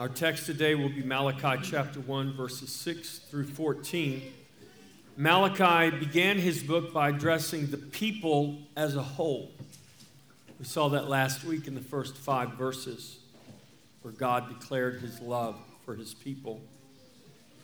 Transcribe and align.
Our 0.00 0.08
text 0.08 0.46
today 0.46 0.74
will 0.74 0.88
be 0.88 1.04
Malachi 1.04 1.62
chapter 1.62 2.00
1, 2.00 2.32
verses 2.32 2.72
6 2.72 3.18
through 3.30 3.44
14. 3.44 4.22
Malachi 5.16 5.96
began 5.96 6.36
his 6.36 6.64
book 6.64 6.92
by 6.92 7.10
addressing 7.10 7.68
the 7.68 7.76
people 7.76 8.58
as 8.76 8.96
a 8.96 9.02
whole. 9.02 9.52
We 10.58 10.64
saw 10.64 10.88
that 10.88 11.08
last 11.08 11.44
week 11.44 11.68
in 11.68 11.76
the 11.76 11.80
first 11.80 12.16
five 12.16 12.54
verses, 12.54 13.20
where 14.02 14.12
God 14.12 14.48
declared 14.48 15.00
his 15.00 15.20
love 15.20 15.54
for 15.84 15.94
his 15.94 16.12
people. 16.12 16.60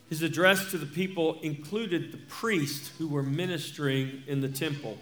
His 0.09 0.23
address 0.23 0.71
to 0.71 0.79
the 0.79 0.87
people 0.87 1.41
included 1.43 2.13
the 2.13 2.19
priests 2.29 2.93
who 2.97 3.09
were 3.09 3.25
ministering 3.25 4.23
in 4.29 4.41
the 4.41 4.49
temple. 4.49 4.99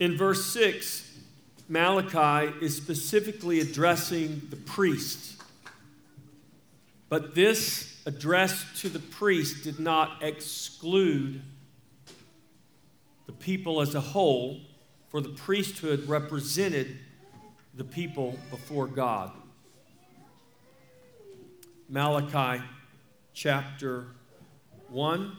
In 0.00 0.16
verse 0.16 0.44
6, 0.46 1.13
Malachi 1.68 2.52
is 2.60 2.76
specifically 2.76 3.60
addressing 3.60 4.42
the 4.50 4.56
priests. 4.56 5.36
But 7.08 7.34
this 7.34 8.02
address 8.06 8.64
to 8.80 8.88
the 8.88 8.98
priests 8.98 9.62
did 9.62 9.80
not 9.80 10.22
exclude 10.22 11.40
the 13.26 13.32
people 13.32 13.80
as 13.80 13.94
a 13.94 14.00
whole, 14.00 14.60
for 15.08 15.20
the 15.20 15.30
priesthood 15.30 16.06
represented 16.08 16.98
the 17.74 17.84
people 17.84 18.38
before 18.50 18.86
God. 18.86 19.32
Malachi 21.88 22.62
chapter 23.32 24.06
1, 24.90 25.36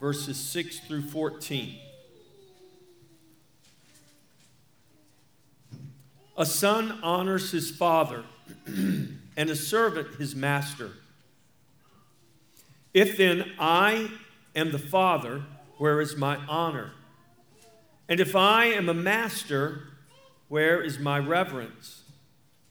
verses 0.00 0.38
6 0.38 0.80
through 0.80 1.02
14. 1.02 1.78
A 6.36 6.44
son 6.44 6.98
honors 7.02 7.50
his 7.50 7.70
father, 7.70 8.24
and 8.66 9.50
a 9.50 9.56
servant 9.56 10.16
his 10.16 10.34
master. 10.34 10.92
If 12.92 13.16
then 13.16 13.52
I 13.58 14.10
am 14.54 14.72
the 14.72 14.78
father, 14.78 15.42
where 15.78 16.00
is 16.00 16.16
my 16.16 16.36
honor? 16.48 16.92
And 18.08 18.20
if 18.20 18.36
I 18.36 18.66
am 18.66 18.88
a 18.88 18.94
master, 18.94 19.82
where 20.48 20.80
is 20.80 20.98
my 20.98 21.18
reverence 21.18 22.02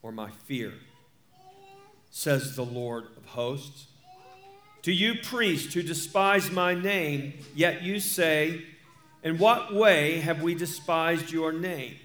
or 0.02 0.12
my 0.12 0.30
fear? 0.30 0.74
Says 2.10 2.56
the 2.56 2.66
Lord 2.66 3.06
of 3.18 3.26
hosts. 3.26 3.88
To 4.84 4.92
you, 4.92 5.16
priests 5.16 5.74
who 5.74 5.82
despise 5.82 6.52
my 6.52 6.76
name, 6.76 7.34
yet 7.56 7.82
you 7.82 8.00
say, 8.00 8.64
In 9.24 9.40
what 9.40 9.74
way 9.74 10.20
have 10.20 10.42
we 10.44 10.54
despised 10.54 11.32
your 11.32 11.52
name? 11.52 11.96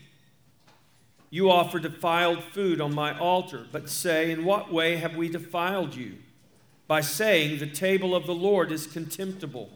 You 1.30 1.48
offer 1.48 1.78
defiled 1.78 2.42
food 2.42 2.80
on 2.80 2.92
my 2.92 3.16
altar, 3.16 3.64
but 3.70 3.88
say, 3.88 4.32
In 4.32 4.44
what 4.44 4.72
way 4.72 4.96
have 4.96 5.14
we 5.14 5.28
defiled 5.28 5.94
you? 5.94 6.16
By 6.88 7.00
saying, 7.00 7.58
The 7.58 7.68
table 7.68 8.16
of 8.16 8.26
the 8.26 8.34
Lord 8.34 8.72
is 8.72 8.88
contemptible. 8.88 9.70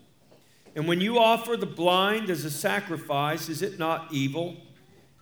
And 0.75 0.89
when 0.89 1.01
you 1.01 1.21
offer 1.21 1.57
the 1.57 1.67
blind 1.67 2.29
as 2.29 2.45
a 2.45 2.51
sacrifice, 2.51 3.49
is 3.49 3.63
it 3.63 3.79
not 3.79 4.13
evil? 4.13 4.57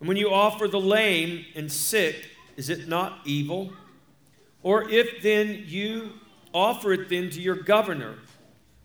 And 0.00 0.08
when 0.08 0.16
you 0.16 0.33
offer 0.33 0.66
the 0.66 0.80
lame 0.80 1.44
and 1.55 1.70
sick, 1.70 2.30
is 2.56 2.70
it 2.70 2.89
not 2.89 3.20
evil? 3.27 3.70
Or 4.62 4.89
if 4.89 5.22
then 5.22 5.64
you 5.67 6.12
offer 6.55 6.94
it 6.94 7.11
then 7.11 7.28
to 7.30 7.41
your 7.42 7.56
governor, 7.56 8.17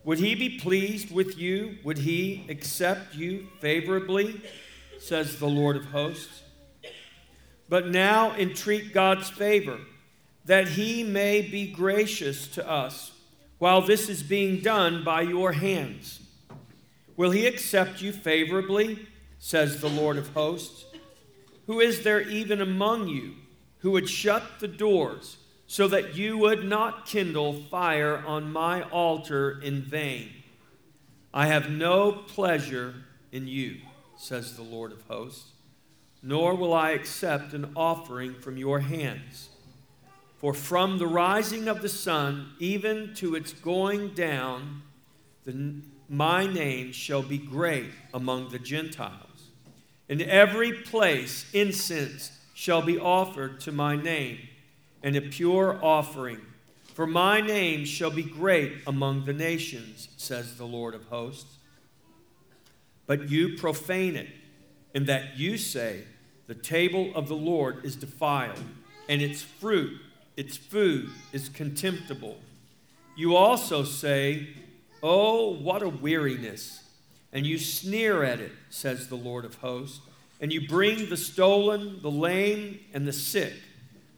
would 0.03 0.19
he 0.19 0.35
be 0.35 0.59
pleased 0.59 1.11
with 1.11 1.37
you? 1.37 1.77
Would 1.85 1.99
he 1.99 2.45
accept 2.49 3.15
you 3.15 3.47
favorably? 3.61 4.41
Says 4.99 5.39
the 5.39 5.47
Lord 5.47 5.77
of 5.77 5.85
hosts 5.85 6.43
but 7.69 7.87
now 7.87 8.33
entreat 8.35 8.93
God's 8.93 9.29
favor, 9.29 9.79
that 10.45 10.69
he 10.69 11.03
may 11.03 11.41
be 11.41 11.67
gracious 11.67 12.47
to 12.49 12.67
us 12.67 13.11
while 13.57 13.81
this 13.81 14.07
is 14.07 14.23
being 14.23 14.61
done 14.61 15.03
by 15.03 15.21
your 15.21 15.51
hands. 15.53 16.21
Will 17.15 17.31
he 17.31 17.45
accept 17.47 18.01
you 18.01 18.11
favorably? 18.11 19.07
says 19.39 19.81
the 19.81 19.89
Lord 19.89 20.17
of 20.17 20.29
hosts. 20.29 20.85
Who 21.67 21.79
is 21.79 22.03
there 22.03 22.21
even 22.21 22.61
among 22.61 23.07
you 23.07 23.35
who 23.79 23.91
would 23.91 24.09
shut 24.09 24.43
the 24.59 24.67
doors 24.67 25.37
so 25.67 25.87
that 25.89 26.15
you 26.15 26.37
would 26.37 26.63
not 26.63 27.05
kindle 27.05 27.53
fire 27.53 28.23
on 28.25 28.51
my 28.51 28.83
altar 28.83 29.59
in 29.61 29.81
vain? 29.81 30.29
I 31.33 31.47
have 31.47 31.69
no 31.69 32.11
pleasure 32.11 32.95
in 33.31 33.47
you, 33.47 33.77
says 34.15 34.55
the 34.55 34.63
Lord 34.63 34.91
of 34.91 35.01
hosts 35.03 35.51
nor 36.21 36.55
will 36.55 36.73
I 36.73 36.91
accept 36.91 37.53
an 37.53 37.71
offering 37.75 38.35
from 38.35 38.57
your 38.57 38.79
hands. 38.79 39.49
For 40.37 40.53
from 40.53 40.97
the 40.97 41.07
rising 41.07 41.67
of 41.67 41.81
the 41.81 41.89
sun 41.89 42.53
even 42.59 43.13
to 43.15 43.35
its 43.35 43.53
going 43.53 44.09
down, 44.09 44.83
the, 45.45 45.81
my 46.09 46.45
name 46.45 46.91
shall 46.91 47.23
be 47.23 47.37
great 47.37 47.89
among 48.13 48.49
the 48.49 48.59
Gentiles. 48.59 49.49
In 50.07 50.21
every 50.21 50.73
place 50.73 51.45
incense 51.53 52.31
shall 52.53 52.81
be 52.81 52.97
offered 52.97 53.59
to 53.61 53.71
my 53.71 53.95
name, 53.95 54.39
and 55.03 55.15
a 55.15 55.21
pure 55.21 55.79
offering. 55.83 56.41
For 56.93 57.05
my 57.05 57.41
name 57.41 57.85
shall 57.85 58.09
be 58.09 58.23
great 58.23 58.73
among 58.87 59.25
the 59.25 59.33
nations, 59.33 60.09
says 60.17 60.57
the 60.57 60.65
Lord 60.65 60.95
of 60.95 61.05
hosts. 61.05 61.57
But 63.05 63.29
you 63.29 63.57
profane 63.57 64.15
it 64.15 64.29
in 64.97 65.05
that 65.05 65.37
you 65.37 65.59
say, 65.59 66.03
The 66.47 66.55
table 66.55 67.11
of 67.13 67.27
the 67.27 67.35
Lord 67.35 67.85
is 67.85 67.95
defiled, 67.95 68.57
and 69.07 69.21
its 69.21 69.43
fruit, 69.43 70.01
its 70.35 70.57
food, 70.57 71.11
is 71.31 71.49
contemptible. 71.49 72.39
You 73.15 73.35
also 73.35 73.83
say, 73.83 74.47
Oh, 75.03 75.53
what 75.53 75.83
a 75.83 75.89
weariness! 75.89 76.83
And 77.31 77.45
you 77.45 77.59
sneer 77.59 78.23
at 78.23 78.39
it, 78.39 78.51
says 78.71 79.07
the 79.07 79.15
Lord 79.15 79.45
of 79.45 79.53
hosts. 79.57 79.99
And 80.41 80.51
you 80.51 80.67
bring 80.67 81.09
the 81.09 81.17
stolen, 81.17 82.01
the 82.01 82.09
lame, 82.09 82.79
and 82.91 83.07
the 83.07 83.13
sick. 83.13 83.53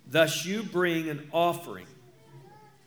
Thus 0.08 0.46
you 0.46 0.64
bring 0.64 1.10
an 1.10 1.28
offering. 1.34 1.88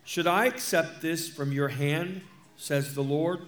Should 0.04 0.26
I 0.26 0.46
accept 0.46 1.02
this 1.02 1.28
from 1.28 1.52
your 1.52 1.68
hand, 1.68 2.22
says 2.56 2.94
the 2.94 3.02
Lord? 3.02 3.40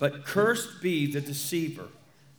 But 0.00 0.24
cursed 0.24 0.82
be 0.82 1.06
the 1.06 1.20
deceiver 1.20 1.86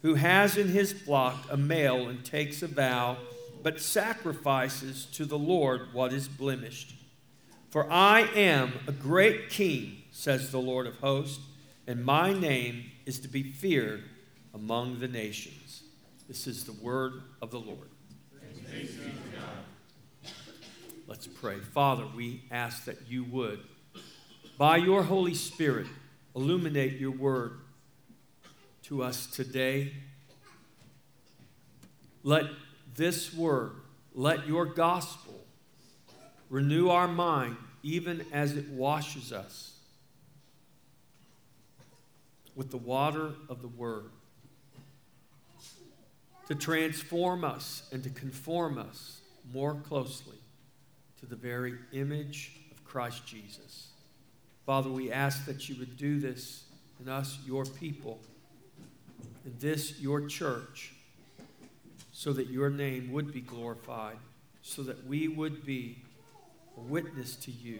who 0.01 0.15
has 0.15 0.57
in 0.57 0.69
his 0.69 0.93
flock 0.93 1.45
a 1.49 1.57
male 1.57 2.07
and 2.07 2.23
takes 2.23 2.61
a 2.61 2.67
vow, 2.67 3.17
but 3.61 3.79
sacrifices 3.81 5.05
to 5.05 5.25
the 5.25 5.37
Lord 5.37 5.93
what 5.93 6.13
is 6.13 6.27
blemished. 6.27 6.95
For 7.69 7.91
I 7.91 8.21
am 8.35 8.73
a 8.87 8.91
great 8.91 9.49
king, 9.49 10.03
says 10.11 10.51
the 10.51 10.59
Lord 10.59 10.87
of 10.87 10.95
hosts, 10.95 11.45
and 11.85 12.03
my 12.03 12.33
name 12.33 12.85
is 13.05 13.19
to 13.19 13.27
be 13.27 13.43
feared 13.43 14.03
among 14.53 14.99
the 14.99 15.07
nations. 15.07 15.83
This 16.27 16.47
is 16.47 16.63
the 16.63 16.73
word 16.73 17.13
of 17.41 17.51
the 17.51 17.59
Lord. 17.59 17.89
Let's 21.07 21.27
pray. 21.27 21.59
Father, 21.59 22.05
we 22.15 22.43
ask 22.51 22.85
that 22.85 23.07
you 23.07 23.23
would, 23.25 23.59
by 24.57 24.77
your 24.77 25.03
Holy 25.03 25.33
Spirit, 25.33 25.87
illuminate 26.35 26.99
your 26.99 27.11
word 27.11 27.59
to 28.89 29.03
us 29.03 29.27
today. 29.27 29.93
Let 32.23 32.45
this 32.95 33.31
word, 33.31 33.73
let 34.15 34.47
your 34.47 34.65
gospel 34.65 35.35
renew 36.49 36.89
our 36.89 37.07
mind 37.07 37.55
even 37.83 38.25
as 38.33 38.57
it 38.57 38.67
washes 38.69 39.31
us 39.31 39.77
with 42.55 42.71
the 42.71 42.77
water 42.77 43.33
of 43.47 43.61
the 43.61 43.67
word 43.67 44.09
to 46.47 46.55
transform 46.55 47.43
us 47.43 47.87
and 47.91 48.03
to 48.03 48.09
conform 48.09 48.79
us 48.79 49.21
more 49.53 49.75
closely 49.75 50.39
to 51.19 51.27
the 51.27 51.35
very 51.35 51.75
image 51.93 52.53
of 52.71 52.83
Christ 52.83 53.23
Jesus. 53.27 53.89
Father, 54.65 54.89
we 54.89 55.11
ask 55.11 55.45
that 55.45 55.69
you 55.69 55.75
would 55.77 55.95
do 55.95 56.19
this 56.19 56.63
in 56.99 57.07
us, 57.07 57.37
your 57.45 57.65
people 57.65 58.19
this 59.57 59.99
your 59.99 60.27
church 60.27 60.93
so 62.11 62.33
that 62.33 62.47
your 62.47 62.69
name 62.69 63.11
would 63.11 63.31
be 63.31 63.41
glorified, 63.41 64.17
so 64.61 64.83
that 64.83 65.07
we 65.07 65.27
would 65.27 65.65
be 65.65 66.03
a 66.77 66.81
witness 66.81 67.35
to 67.37 67.51
you. 67.51 67.79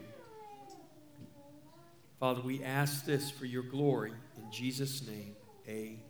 Father, 2.18 2.40
we 2.40 2.64
ask 2.64 3.04
this 3.04 3.30
for 3.30 3.46
your 3.46 3.62
glory. 3.62 4.12
In 4.38 4.50
Jesus' 4.50 5.06
name, 5.06 5.36
amen. 5.68 6.00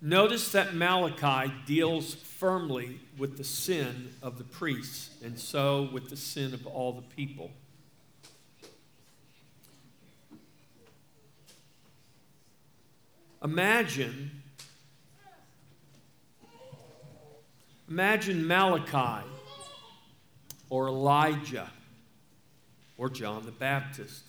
Notice 0.00 0.52
that 0.52 0.74
Malachi 0.74 1.50
deals 1.64 2.14
firmly 2.14 3.00
with 3.16 3.38
the 3.38 3.44
sin 3.44 4.12
of 4.20 4.36
the 4.36 4.44
priests, 4.44 5.08
and 5.24 5.38
so 5.38 5.88
with 5.94 6.10
the 6.10 6.16
sin 6.16 6.52
of 6.52 6.66
all 6.66 6.92
the 6.92 7.16
people. 7.16 7.50
Imagine 13.44 14.30
Imagine 17.86 18.46
Malachi 18.46 19.26
or 20.70 20.88
Elijah 20.88 21.70
or 22.96 23.10
John 23.10 23.44
the 23.44 23.52
Baptist 23.52 24.22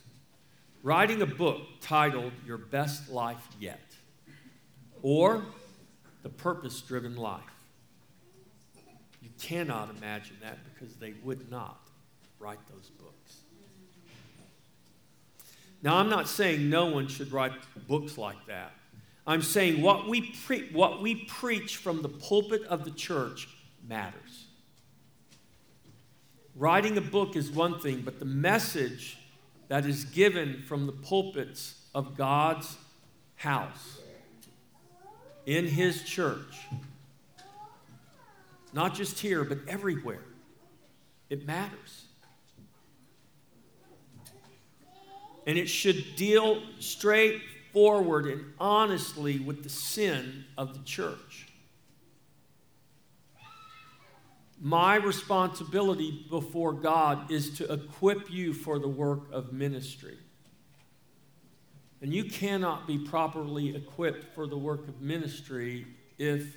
writing 0.83 1.21
a 1.21 1.25
book 1.25 1.61
titled 1.79 2.33
Your 2.45 2.57
Best 2.57 3.09
Life 3.09 3.47
Yet 3.57 3.79
or 5.01 5.41
The 6.21 6.29
Purpose 6.29 6.81
Driven 6.81 7.15
Life. 7.15 7.41
You 9.21 9.29
cannot 9.41 9.89
imagine 9.97 10.35
that 10.41 10.57
because 10.73 10.97
they 10.97 11.13
would 11.23 11.49
not 11.49 11.79
write 12.37 12.59
those 12.67 12.89
books. 12.99 13.37
Now, 15.81 15.95
I'm 15.95 16.09
not 16.09 16.27
saying 16.27 16.69
no 16.69 16.87
one 16.87 17.07
should 17.07 17.31
write 17.31 17.53
books 17.87 18.17
like 18.17 18.45
that. 18.47 18.73
I'm 19.27 19.41
saying 19.41 19.81
what 19.81 20.07
we, 20.07 20.21
pre- 20.45 20.69
what 20.71 21.01
we 21.01 21.15
preach 21.25 21.77
from 21.77 22.01
the 22.01 22.09
pulpit 22.09 22.63
of 22.63 22.85
the 22.85 22.91
church 22.91 23.47
matters. 23.87 24.45
Writing 26.55 26.97
a 26.97 27.01
book 27.01 27.35
is 27.35 27.51
one 27.51 27.79
thing, 27.79 28.01
but 28.01 28.19
the 28.19 28.25
message 28.25 29.17
that 29.67 29.85
is 29.85 30.05
given 30.05 30.61
from 30.61 30.85
the 30.85 30.91
pulpits 30.91 31.75
of 31.93 32.15
God's 32.15 32.77
house 33.35 33.99
in 35.45 35.67
His 35.67 36.03
church, 36.03 36.55
not 38.73 38.93
just 38.93 39.19
here, 39.19 39.43
but 39.43 39.57
everywhere, 39.67 40.21
it 41.29 41.45
matters. 41.47 42.05
And 45.47 45.57
it 45.57 45.67
should 45.67 46.15
deal 46.15 46.61
straightforward 47.75 48.25
and 48.25 48.45
honestly 48.57 49.39
with 49.39 49.63
the 49.63 49.69
sin 49.69 50.45
of 50.57 50.73
the 50.73 50.83
church. 50.85 51.47
My 54.61 54.95
responsibility 54.95 56.25
before 56.29 56.71
God 56.71 57.29
is 57.29 57.57
to 57.57 57.71
equip 57.71 58.31
you 58.31 58.53
for 58.53 58.79
the 58.79 58.87
work 58.87 59.31
of 59.31 59.51
ministry. 59.51 60.17
And 62.01 62.13
you 62.13 62.23
cannot 62.23 62.87
be 62.87 62.97
properly 62.97 63.75
equipped 63.75 64.33
for 64.33 64.47
the 64.47 64.57
work 64.57 64.87
of 64.87 65.01
ministry 65.01 65.85
if 66.17 66.55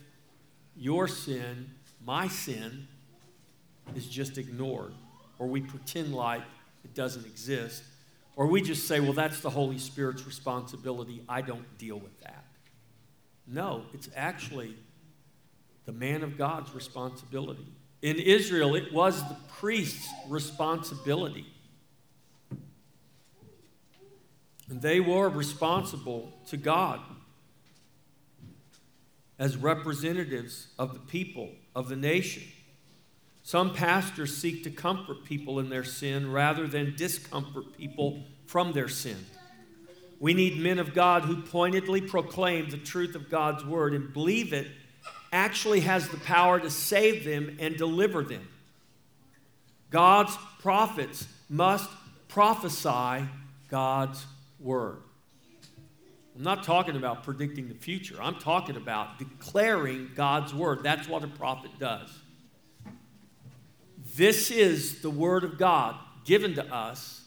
your 0.77 1.09
sin, 1.09 1.71
my 2.05 2.29
sin, 2.29 2.87
is 3.97 4.07
just 4.07 4.39
ignored, 4.39 4.93
or 5.39 5.49
we 5.49 5.63
pretend 5.63 6.15
like 6.15 6.43
it 6.85 6.95
doesn't 6.95 7.27
exist, 7.27 7.83
or 8.39 8.47
we 8.47 8.63
just 8.63 8.87
say, 8.87 9.01
well, 9.01 9.13
that's 9.13 9.41
the 9.41 9.51
Holy 9.51 9.79
Spirit's 9.79 10.25
responsibility. 10.25 11.25
I 11.29 11.41
don't 11.41 11.77
deal 11.77 11.99
with 11.99 12.21
that. 12.21 12.45
No, 13.49 13.83
it's 13.93 14.09
actually 14.15 14.77
the 15.87 15.93
man 15.93 16.23
of 16.23 16.39
God's 16.39 16.73
responsibility. 16.73 17.67
In 18.01 18.15
Israel, 18.15 18.77
it 18.77 18.93
was 18.93 19.21
the 19.29 19.37
priest's 19.57 20.09
responsibility. 20.29 21.47
And 24.71 24.81
they 24.83 25.01
were 25.01 25.29
responsible 25.29 26.33
to 26.47 26.57
God 26.57 27.01
as 29.37 29.57
representatives 29.57 30.69
of 30.79 30.95
the 30.95 31.01
people, 31.01 31.51
of 31.75 31.89
the 31.89 31.97
nation. 31.97 32.45
Some 33.49 33.73
pastors 33.73 34.37
seek 34.37 34.65
to 34.65 34.71
comfort 34.71 35.25
people 35.25 35.59
in 35.59 35.71
their 35.71 35.83
sin 35.83 36.31
rather 36.31 36.67
than 36.67 36.95
discomfort 36.97 37.79
people 37.79 38.23
from 38.45 38.73
their 38.73 38.89
sin. 38.89 39.17
We 40.21 40.35
need 40.35 40.59
men 40.59 40.79
of 40.79 40.93
God 40.93 41.23
who 41.23 41.41
pointedly 41.41 42.03
proclaim 42.03 42.69
the 42.69 42.77
truth 42.77 43.15
of 43.15 43.31
God's 43.31 43.65
word 43.65 43.95
and 43.95 44.13
believe 44.13 44.53
it 44.53 44.67
actually 45.33 45.81
has 45.81 46.11
the 46.11 46.19
power 46.19 46.61
to 46.61 46.69
save 46.69 47.25
them 47.25 47.57
and 47.59 47.79
deliver 47.79 48.23
them. 48.23 48.47
God's 49.89 50.37
prophets 50.59 51.27
must 51.49 51.89
prophesy 52.29 53.27
God's 53.71 54.27
word. 54.61 54.99
I'm 56.37 56.43
not 56.43 56.65
talking 56.65 56.97
about 56.97 57.25
predicting 57.25 57.69
the 57.69 57.75
future. 57.77 58.19
I'm 58.21 58.39
talking 58.41 58.77
about 58.77 59.19
declaring 59.19 60.11
God's 60.15 60.53
word. 60.53 60.83
That's 60.83 61.09
what 61.09 61.25
a 61.25 61.29
prophet 61.29 61.71
does. 61.79 62.11
This 64.19 64.51
is 64.51 65.01
the 65.01 65.11
word 65.11 65.45
of 65.45 65.59
God 65.59 65.95
given 66.25 66.57
to 66.57 66.75
us. 66.75 67.23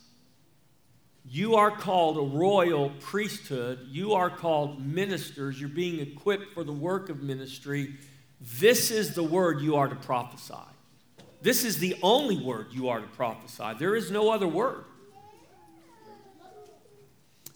You 1.24 1.56
are 1.56 1.72
called 1.72 2.18
a 2.18 2.36
royal 2.38 2.90
priesthood. 3.00 3.88
You 3.90 4.12
are 4.12 4.30
called 4.30 4.86
ministers. 4.86 5.58
You're 5.58 5.70
being 5.70 6.02
equipped 6.02 6.54
for 6.54 6.66
the 6.66 6.74
work 6.74 7.08
of 7.08 7.24
ministry. 7.24 7.96
This 8.42 8.92
is 8.92 9.16
the 9.16 9.24
word 9.24 9.62
you 9.62 9.78
are 9.78 9.88
to 9.88 9.96
prophesy. 9.96 10.54
This 11.42 11.64
is 11.64 11.80
the 11.80 11.96
only 12.04 12.44
word 12.44 12.68
you 12.72 12.90
are 12.90 13.00
to 13.00 13.08
prophesy. 13.08 13.74
There 13.80 13.96
is 13.96 14.12
no 14.12 14.30
other 14.30 14.50
word. 14.50 14.84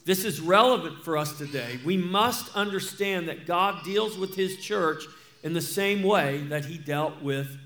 This 0.06 0.24
is 0.24 0.40
relevant 0.40 1.04
for 1.04 1.18
us 1.18 1.36
today. 1.36 1.78
We 1.84 1.98
must 1.98 2.56
understand 2.56 3.28
that 3.28 3.44
God 3.44 3.84
deals 3.84 4.16
with 4.16 4.34
his 4.34 4.56
church 4.56 5.04
in 5.42 5.52
the 5.52 5.60
same 5.60 6.02
way 6.02 6.38
that 6.44 6.64
he 6.64 6.78
dealt 6.78 7.20
with 7.20 7.58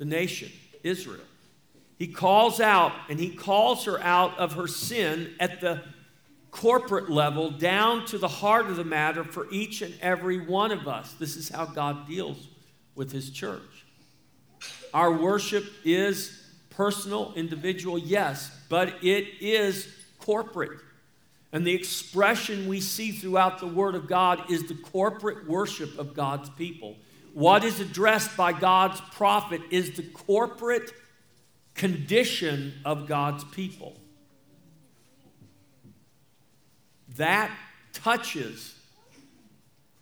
the 0.00 0.06
nation, 0.06 0.50
Israel. 0.82 1.20
He 1.98 2.08
calls 2.08 2.58
out 2.58 2.92
and 3.10 3.20
he 3.20 3.28
calls 3.28 3.84
her 3.84 4.00
out 4.00 4.38
of 4.38 4.54
her 4.54 4.66
sin 4.66 5.34
at 5.38 5.60
the 5.60 5.82
corporate 6.50 7.10
level 7.10 7.50
down 7.50 8.06
to 8.06 8.16
the 8.16 8.26
heart 8.26 8.66
of 8.66 8.76
the 8.76 8.84
matter 8.84 9.22
for 9.22 9.46
each 9.52 9.82
and 9.82 9.94
every 10.00 10.40
one 10.40 10.72
of 10.72 10.88
us. 10.88 11.12
This 11.12 11.36
is 11.36 11.50
how 11.50 11.66
God 11.66 12.08
deals 12.08 12.48
with 12.94 13.12
his 13.12 13.28
church. 13.28 13.84
Our 14.94 15.12
worship 15.12 15.64
is 15.84 16.48
personal, 16.70 17.34
individual, 17.36 17.98
yes, 17.98 18.50
but 18.70 19.04
it 19.04 19.26
is 19.42 19.86
corporate. 20.18 20.78
And 21.52 21.66
the 21.66 21.74
expression 21.74 22.68
we 22.68 22.80
see 22.80 23.12
throughout 23.12 23.60
the 23.60 23.66
Word 23.66 23.94
of 23.94 24.08
God 24.08 24.50
is 24.50 24.66
the 24.66 24.74
corporate 24.74 25.46
worship 25.46 25.98
of 25.98 26.14
God's 26.14 26.48
people. 26.48 26.96
What 27.32 27.64
is 27.64 27.80
addressed 27.80 28.36
by 28.36 28.52
God's 28.52 29.00
prophet 29.12 29.60
is 29.70 29.92
the 29.92 30.02
corporate 30.02 30.92
condition 31.74 32.74
of 32.84 33.06
God's 33.06 33.44
people. 33.44 33.96
That 37.16 37.50
touches 37.92 38.74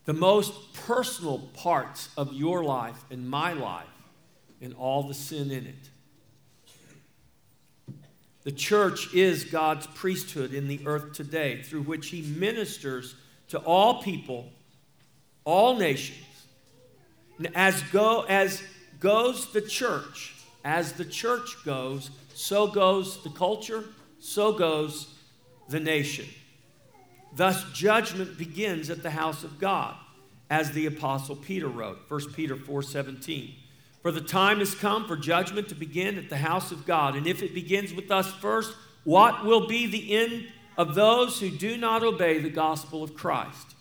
the 0.04 0.14
most 0.14 0.72
personal 0.72 1.38
parts 1.54 2.08
of 2.16 2.32
your 2.32 2.64
life 2.64 3.04
and 3.10 3.28
my 3.28 3.52
life 3.52 3.86
and 4.60 4.74
all 4.74 5.02
the 5.02 5.14
sin 5.14 5.50
in 5.50 5.66
it. 5.66 5.90
The 8.44 8.52
church 8.52 9.12
is 9.12 9.44
God's 9.44 9.86
priesthood 9.88 10.54
in 10.54 10.68
the 10.68 10.80
earth 10.86 11.12
today, 11.12 11.62
through 11.62 11.82
which 11.82 12.08
He 12.08 12.22
ministers 12.22 13.14
to 13.48 13.58
all 13.58 14.02
people, 14.02 14.50
all 15.44 15.76
nations. 15.76 16.24
As, 17.54 17.82
go, 17.84 18.22
as 18.22 18.62
goes 19.00 19.52
the 19.52 19.60
church, 19.60 20.34
as 20.64 20.92
the 20.92 21.04
church 21.04 21.56
goes, 21.64 22.10
so 22.34 22.66
goes 22.66 23.22
the 23.22 23.30
culture, 23.30 23.84
so 24.18 24.52
goes 24.52 25.14
the 25.68 25.80
nation. 25.80 26.26
Thus, 27.34 27.64
judgment 27.72 28.38
begins 28.38 28.90
at 28.90 29.02
the 29.02 29.10
house 29.10 29.44
of 29.44 29.60
God, 29.60 29.94
as 30.50 30.72
the 30.72 30.86
Apostle 30.86 31.36
Peter 31.36 31.68
wrote, 31.68 31.98
1 32.08 32.32
Peter 32.32 32.56
4 32.56 32.82
17. 32.82 33.54
For 34.02 34.12
the 34.12 34.20
time 34.20 34.58
has 34.58 34.74
come 34.74 35.06
for 35.06 35.16
judgment 35.16 35.68
to 35.68 35.74
begin 35.74 36.18
at 36.18 36.30
the 36.30 36.38
house 36.38 36.72
of 36.72 36.86
God. 36.86 37.16
And 37.16 37.26
if 37.26 37.42
it 37.42 37.52
begins 37.54 37.92
with 37.92 38.10
us 38.10 38.32
first, 38.34 38.74
what 39.04 39.44
will 39.44 39.66
be 39.66 39.86
the 39.86 40.14
end 40.16 40.46
of 40.76 40.94
those 40.94 41.40
who 41.40 41.50
do 41.50 41.76
not 41.76 42.04
obey 42.04 42.38
the 42.38 42.50
gospel 42.50 43.02
of 43.02 43.14
Christ? 43.14 43.74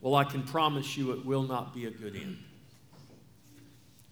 Well, 0.00 0.14
I 0.14 0.24
can 0.24 0.42
promise 0.42 0.96
you 0.96 1.12
it 1.12 1.24
will 1.26 1.42
not 1.42 1.74
be 1.74 1.86
a 1.86 1.90
good 1.90 2.16
end. 2.16 2.38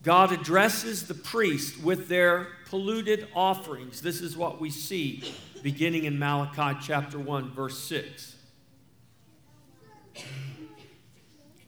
God 0.03 0.33
addresses 0.33 1.07
the 1.07 1.15
priest 1.15 1.83
with 1.83 2.09
their 2.09 2.47
polluted 2.67 3.29
offerings. 3.35 4.01
This 4.01 4.21
is 4.21 4.37
what 4.37 4.61
we 4.61 4.71
see 4.71 5.25
beginning 5.63 6.05
in 6.05 6.19
Malachi 6.19 6.79
chapter 6.83 7.19
1, 7.19 7.51
verse 7.51 7.79
6. 7.79 8.37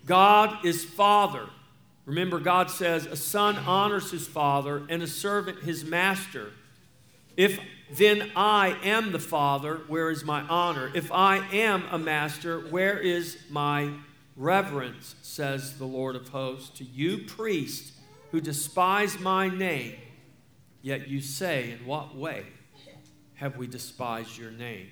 God 0.06 0.64
is 0.64 0.84
Father. 0.84 1.46
Remember, 2.06 2.38
God 2.38 2.70
says, 2.70 3.06
A 3.06 3.16
son 3.16 3.56
honors 3.56 4.10
his 4.10 4.26
father, 4.26 4.82
and 4.88 5.02
a 5.02 5.06
servant 5.06 5.62
his 5.62 5.84
master. 5.84 6.52
If 7.36 7.60
then 7.96 8.30
I 8.36 8.76
am 8.84 9.12
the 9.12 9.18
father, 9.18 9.82
where 9.88 10.10
is 10.10 10.24
my 10.24 10.42
honor? 10.42 10.90
If 10.94 11.10
I 11.10 11.38
am 11.52 11.84
a 11.90 11.98
master, 11.98 12.60
where 12.60 12.98
is 12.98 13.38
my 13.50 13.92
reverence? 14.40 15.14
Says 15.22 15.78
the 15.78 15.84
Lord 15.84 16.16
of 16.16 16.28
hosts. 16.28 16.78
To 16.78 16.84
you, 16.84 17.18
priests, 17.26 17.92
who 18.32 18.40
despise 18.40 19.20
my 19.20 19.48
name, 19.48 19.96
yet 20.82 21.08
you 21.08 21.20
say, 21.20 21.72
In 21.72 21.86
what 21.86 22.16
way 22.16 22.46
have 23.34 23.56
we 23.56 23.66
despised 23.66 24.36
your 24.36 24.50
name? 24.50 24.88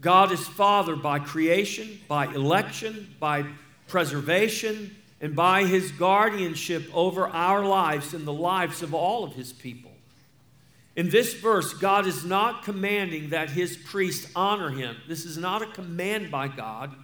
God 0.00 0.30
is 0.30 0.46
Father 0.46 0.94
by 0.94 1.18
creation, 1.18 1.98
by 2.06 2.26
election, 2.26 3.14
by 3.18 3.46
preservation, 3.88 4.94
and 5.20 5.34
by 5.34 5.64
his 5.64 5.90
guardianship 5.92 6.84
over 6.92 7.26
our 7.26 7.64
lives 7.64 8.12
and 8.12 8.26
the 8.26 8.32
lives 8.32 8.82
of 8.82 8.92
all 8.92 9.24
of 9.24 9.32
his 9.32 9.52
people. 9.52 9.90
In 10.94 11.10
this 11.10 11.34
verse, 11.34 11.74
God 11.74 12.06
is 12.06 12.24
not 12.24 12.64
commanding 12.64 13.30
that 13.30 13.50
his 13.50 13.76
priests 13.76 14.30
honor 14.34 14.70
him. 14.70 14.96
This 15.08 15.24
is 15.24 15.38
not 15.38 15.62
a 15.62 15.66
command 15.66 16.30
by 16.30 16.48
God. 16.48 16.94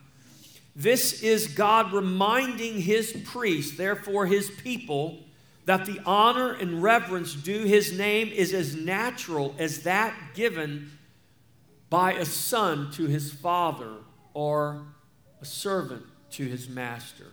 This 0.75 1.23
is 1.23 1.49
God 1.49 1.93
reminding 1.93 2.81
his 2.81 3.13
priests, 3.25 3.77
therefore 3.77 4.27
his 4.27 4.51
people, 4.51 5.19
that 5.67 5.87
the 5.87 6.01
honor 6.05 6.53
and 6.53 6.83
reverence 6.83 7.35
due 7.35 7.65
his 7.65 7.97
name 7.97 8.29
is 8.29 8.53
as 8.55 8.75
natural 8.75 9.55
as 9.59 9.83
that 9.83 10.15
given 10.35 10.91
by 11.91 12.15
a 12.15 12.25
son 12.25 12.91
to 12.93 13.07
his 13.07 13.33
father 13.33 13.93
or 14.35 14.83
a 15.41 15.45
servant 15.45 16.05
to 16.31 16.45
his 16.45 16.69
master. 16.69 17.27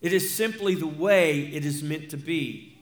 It 0.00 0.12
is 0.12 0.32
simply 0.32 0.74
the 0.76 0.86
way 0.86 1.40
it 1.40 1.64
is 1.64 1.82
meant 1.82 2.10
to 2.10 2.16
be. 2.16 2.78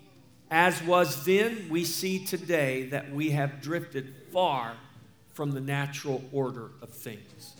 As 0.50 0.82
was 0.82 1.24
then, 1.24 1.68
we 1.68 1.84
see 1.84 2.24
today 2.24 2.84
that 2.90 3.12
we 3.12 3.30
have 3.30 3.60
drifted 3.60 4.14
far 4.32 4.76
from 5.32 5.50
the 5.52 5.60
natural 5.60 6.22
order 6.32 6.70
of 6.80 6.90
things. 6.90 7.57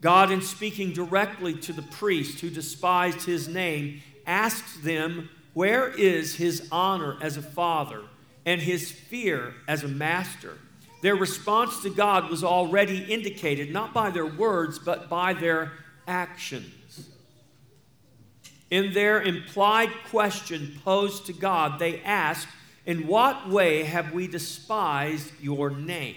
God, 0.00 0.30
in 0.30 0.40
speaking 0.42 0.92
directly 0.92 1.54
to 1.54 1.72
the 1.72 1.82
priest 1.82 2.40
who 2.40 2.50
despised 2.50 3.22
his 3.22 3.48
name, 3.48 4.00
asks 4.26 4.78
them, 4.78 5.28
Where 5.54 5.88
is 5.88 6.36
his 6.36 6.68
honor 6.70 7.16
as 7.20 7.36
a 7.36 7.42
father 7.42 8.02
and 8.46 8.60
his 8.60 8.92
fear 8.92 9.54
as 9.66 9.82
a 9.82 9.88
master? 9.88 10.58
Their 11.02 11.16
response 11.16 11.82
to 11.82 11.90
God 11.90 12.30
was 12.30 12.44
already 12.44 13.04
indicated 13.04 13.72
not 13.72 13.92
by 13.92 14.10
their 14.10 14.26
words, 14.26 14.78
but 14.78 15.08
by 15.08 15.32
their 15.32 15.72
actions. 16.06 17.08
In 18.70 18.92
their 18.92 19.22
implied 19.22 19.90
question 20.10 20.78
posed 20.84 21.26
to 21.26 21.32
God, 21.32 21.78
they 21.78 22.02
asked, 22.02 22.48
In 22.84 23.06
what 23.06 23.48
way 23.48 23.84
have 23.84 24.12
we 24.12 24.26
despised 24.26 25.32
your 25.40 25.70
name? 25.70 26.16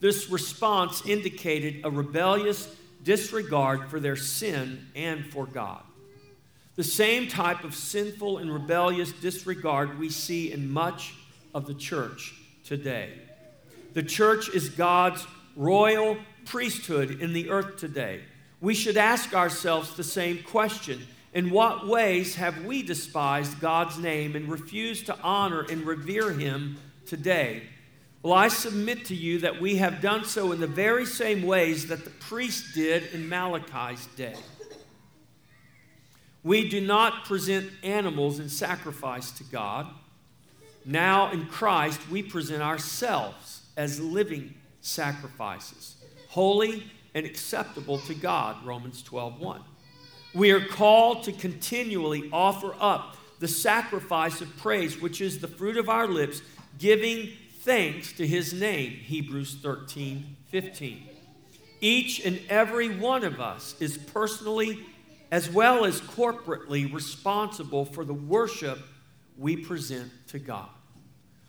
This 0.00 0.28
response 0.30 1.04
indicated 1.06 1.80
a 1.84 1.90
rebellious 1.90 2.74
disregard 3.02 3.88
for 3.88 4.00
their 4.00 4.16
sin 4.16 4.86
and 4.94 5.24
for 5.26 5.46
God. 5.46 5.82
The 6.76 6.84
same 6.84 7.28
type 7.28 7.64
of 7.64 7.74
sinful 7.74 8.38
and 8.38 8.52
rebellious 8.52 9.12
disregard 9.12 9.98
we 9.98 10.08
see 10.08 10.52
in 10.52 10.70
much 10.70 11.14
of 11.54 11.66
the 11.66 11.74
church 11.74 12.34
today. 12.64 13.12
The 13.92 14.02
church 14.02 14.48
is 14.50 14.68
God's 14.68 15.26
royal 15.56 16.16
priesthood 16.46 17.20
in 17.20 17.32
the 17.32 17.50
earth 17.50 17.76
today. 17.76 18.22
We 18.60 18.74
should 18.74 18.96
ask 18.96 19.34
ourselves 19.34 19.94
the 19.94 20.04
same 20.04 20.42
question 20.42 21.06
In 21.32 21.50
what 21.50 21.86
ways 21.86 22.34
have 22.36 22.64
we 22.64 22.82
despised 22.82 23.60
God's 23.60 23.98
name 23.98 24.34
and 24.34 24.48
refused 24.48 25.06
to 25.06 25.18
honor 25.22 25.62
and 25.62 25.82
revere 25.82 26.32
Him 26.32 26.76
today? 27.06 27.62
Well, 28.22 28.34
I 28.34 28.48
submit 28.48 29.06
to 29.06 29.14
you 29.14 29.38
that 29.38 29.62
we 29.62 29.76
have 29.76 30.02
done 30.02 30.26
so 30.26 30.52
in 30.52 30.60
the 30.60 30.66
very 30.66 31.06
same 31.06 31.42
ways 31.42 31.86
that 31.86 32.04
the 32.04 32.10
priests 32.10 32.74
did 32.74 33.14
in 33.14 33.26
Malachi's 33.26 34.06
day. 34.14 34.36
We 36.42 36.68
do 36.68 36.82
not 36.82 37.24
present 37.24 37.70
animals 37.82 38.38
in 38.38 38.50
sacrifice 38.50 39.30
to 39.32 39.44
God. 39.44 39.86
Now 40.84 41.32
in 41.32 41.46
Christ, 41.46 42.10
we 42.10 42.22
present 42.22 42.62
ourselves 42.62 43.62
as 43.76 44.00
living 44.00 44.54
sacrifices, 44.82 45.96
holy 46.28 46.90
and 47.14 47.24
acceptable 47.24 47.98
to 48.00 48.14
God, 48.14 48.64
Romans 48.66 49.02
12:1. 49.02 49.62
We 50.34 50.50
are 50.50 50.64
called 50.64 51.24
to 51.24 51.32
continually 51.32 52.28
offer 52.32 52.74
up 52.78 53.16
the 53.38 53.48
sacrifice 53.48 54.42
of 54.42 54.54
praise, 54.58 55.00
which 55.00 55.22
is 55.22 55.38
the 55.40 55.48
fruit 55.48 55.78
of 55.78 55.88
our 55.88 56.06
lips, 56.06 56.42
giving 56.78 57.30
thanks 57.60 58.12
to 58.14 58.26
his 58.26 58.52
name, 58.52 58.92
Hebrews 58.92 59.56
13:15. 59.56 61.08
Each 61.80 62.24
and 62.24 62.40
every 62.48 62.88
one 62.88 63.24
of 63.24 63.40
us 63.40 63.74
is 63.80 63.96
personally 63.96 64.84
as 65.30 65.48
well 65.50 65.84
as 65.84 66.00
corporately 66.00 66.92
responsible 66.92 67.84
for 67.84 68.04
the 68.04 68.14
worship 68.14 68.78
we 69.38 69.56
present 69.56 70.10
to 70.28 70.38
God. 70.38 70.68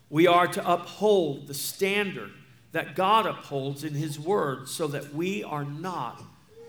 We 0.08 0.26
are 0.26 0.46
to 0.46 0.72
uphold 0.72 1.46
the 1.46 1.54
standard 1.54 2.32
that 2.72 2.94
God 2.94 3.26
upholds 3.26 3.84
in 3.84 3.94
His 3.94 4.18
Word 4.18 4.68
so 4.68 4.86
that 4.88 5.14
we 5.14 5.42
are 5.42 5.64
not 5.64 6.22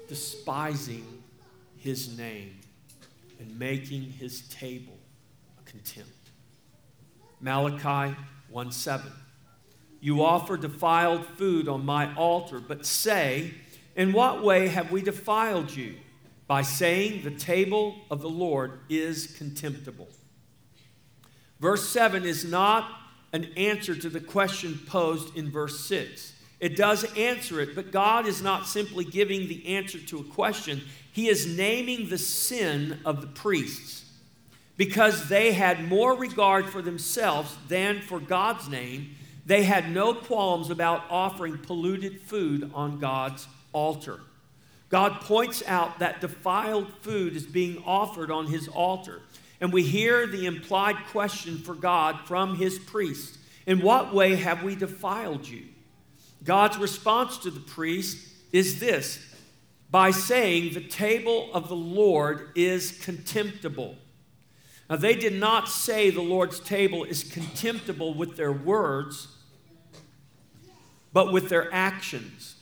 despising 0.07 1.23
His 1.77 2.17
name 2.17 2.59
and 3.39 3.57
making 3.59 4.12
His 4.12 4.41
table 4.50 4.97
a 5.59 5.69
contempt. 5.69 6.09
Malachi 7.39 8.15
1 8.50 8.71
7. 8.71 9.12
You 10.03 10.22
offer 10.22 10.57
defiled 10.57 11.25
food 11.25 11.69
on 11.69 11.86
my 11.86 12.13
altar, 12.15 12.60
but 12.60 12.86
say, 12.86 13.53
In 13.95 14.12
what 14.12 14.43
way 14.43 14.67
have 14.67 14.91
we 14.91 15.01
defiled 15.01 15.74
you? 15.74 15.95
by 16.45 16.62
saying 16.62 17.24
the 17.24 17.31
table 17.31 17.95
of 18.12 18.22
the 18.22 18.29
Lord 18.29 18.79
is 18.89 19.27
contemptible. 19.38 20.10
Verse 21.62 21.88
7 21.88 22.25
is 22.25 22.43
not 22.43 22.91
an 23.31 23.45
answer 23.55 23.95
to 23.95 24.10
the 24.10 24.19
question 24.19 24.77
posed 24.88 25.36
in 25.38 25.50
verse 25.50 25.79
6. 25.86 26.33
It 26.60 26.75
does 26.75 27.05
answer 27.17 27.62
it, 27.62 27.74
but 27.74 27.91
God 27.91 28.27
is 28.27 28.41
not 28.41 28.67
simply 28.67 29.05
giving 29.05 29.48
the 29.48 29.65
answer 29.75 30.00
to 30.00 30.19
a 30.19 30.24
question, 30.25 30.81
He 31.13 31.29
is 31.29 31.48
naming 31.48 32.10
the 32.10 32.17
sin 32.17 33.00
of 33.05 33.22
the 33.22 33.27
priests 33.27 34.03
because 34.75 35.29
they 35.29 35.53
had 35.53 35.88
more 35.88 36.13
regard 36.13 36.69
for 36.69 36.81
themselves 36.81 37.55
than 37.69 38.01
for 38.01 38.19
God's 38.19 38.67
name. 38.67 39.15
They 39.45 39.63
had 39.63 39.91
no 39.91 40.13
qualms 40.13 40.69
about 40.69 41.03
offering 41.09 41.57
polluted 41.57 42.21
food 42.21 42.71
on 42.73 43.00
God's 43.00 43.47
altar. 43.73 44.21
God 44.89 45.21
points 45.21 45.63
out 45.65 46.00
that 46.00 46.21
defiled 46.21 46.93
food 47.01 47.35
is 47.35 47.45
being 47.45 47.81
offered 47.85 48.31
on 48.31 48.47
his 48.47 48.67
altar. 48.67 49.21
And 49.59 49.73
we 49.73 49.83
hear 49.83 50.27
the 50.27 50.45
implied 50.45 50.97
question 51.07 51.57
for 51.57 51.73
God 51.73 52.19
from 52.25 52.57
his 52.57 52.77
priest 52.79 53.38
In 53.65 53.81
what 53.81 54.13
way 54.13 54.35
have 54.35 54.62
we 54.62 54.75
defiled 54.75 55.47
you? 55.47 55.63
God's 56.43 56.77
response 56.77 57.38
to 57.39 57.51
the 57.51 57.59
priest 57.59 58.17
is 58.51 58.79
this 58.79 59.19
by 59.89 60.12
saying, 60.12 60.73
The 60.73 60.88
table 60.88 61.50
of 61.53 61.69
the 61.69 61.75
Lord 61.75 62.50
is 62.55 62.91
contemptible. 63.03 63.95
Now, 64.89 64.97
they 64.97 65.15
did 65.15 65.33
not 65.33 65.69
say 65.69 66.09
the 66.09 66.21
Lord's 66.21 66.59
table 66.59 67.03
is 67.03 67.23
contemptible 67.23 68.13
with 68.13 68.35
their 68.35 68.51
words, 68.51 69.27
but 71.13 71.31
with 71.31 71.49
their 71.49 71.73
actions. 71.73 72.55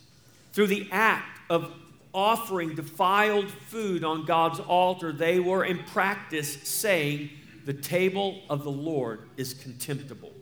Through 0.52 0.68
the 0.68 0.88
act 0.92 1.40
of 1.50 1.72
offering 2.14 2.74
defiled 2.74 3.50
food 3.50 4.04
on 4.04 4.24
God's 4.24 4.60
altar, 4.60 5.12
they 5.12 5.40
were 5.40 5.64
in 5.64 5.78
practice 5.78 6.62
saying, 6.62 7.30
The 7.64 7.74
table 7.74 8.42
of 8.48 8.64
the 8.64 8.70
Lord 8.70 9.28
is 9.36 9.54
contemptible. 9.54 10.32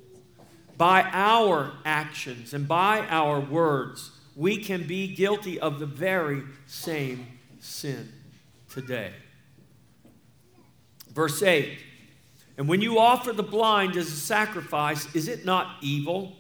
By 0.77 1.03
our 1.13 1.73
actions 1.85 2.55
and 2.55 2.67
by 2.67 3.07
our 3.09 3.41
words, 3.41 4.13
we 4.35 4.57
can 4.59 4.87
be 4.87 5.15
guilty 5.15 5.61
of 5.61 5.79
the 5.79 5.87
very 5.87 6.43
same 6.67 7.27
sin 7.59 8.13
today. 8.69 9.13
Verse 11.21 11.43
8 11.43 11.79
And 12.57 12.67
when 12.67 12.81
you 12.81 12.99
offer 12.99 13.35
the 13.35 13.43
blind 13.43 13.95
as 13.95 14.07
a 14.07 14.17
sacrifice, 14.17 15.15
is 15.15 15.29
it 15.29 15.45
not 15.45 15.77
evil? 15.83 16.35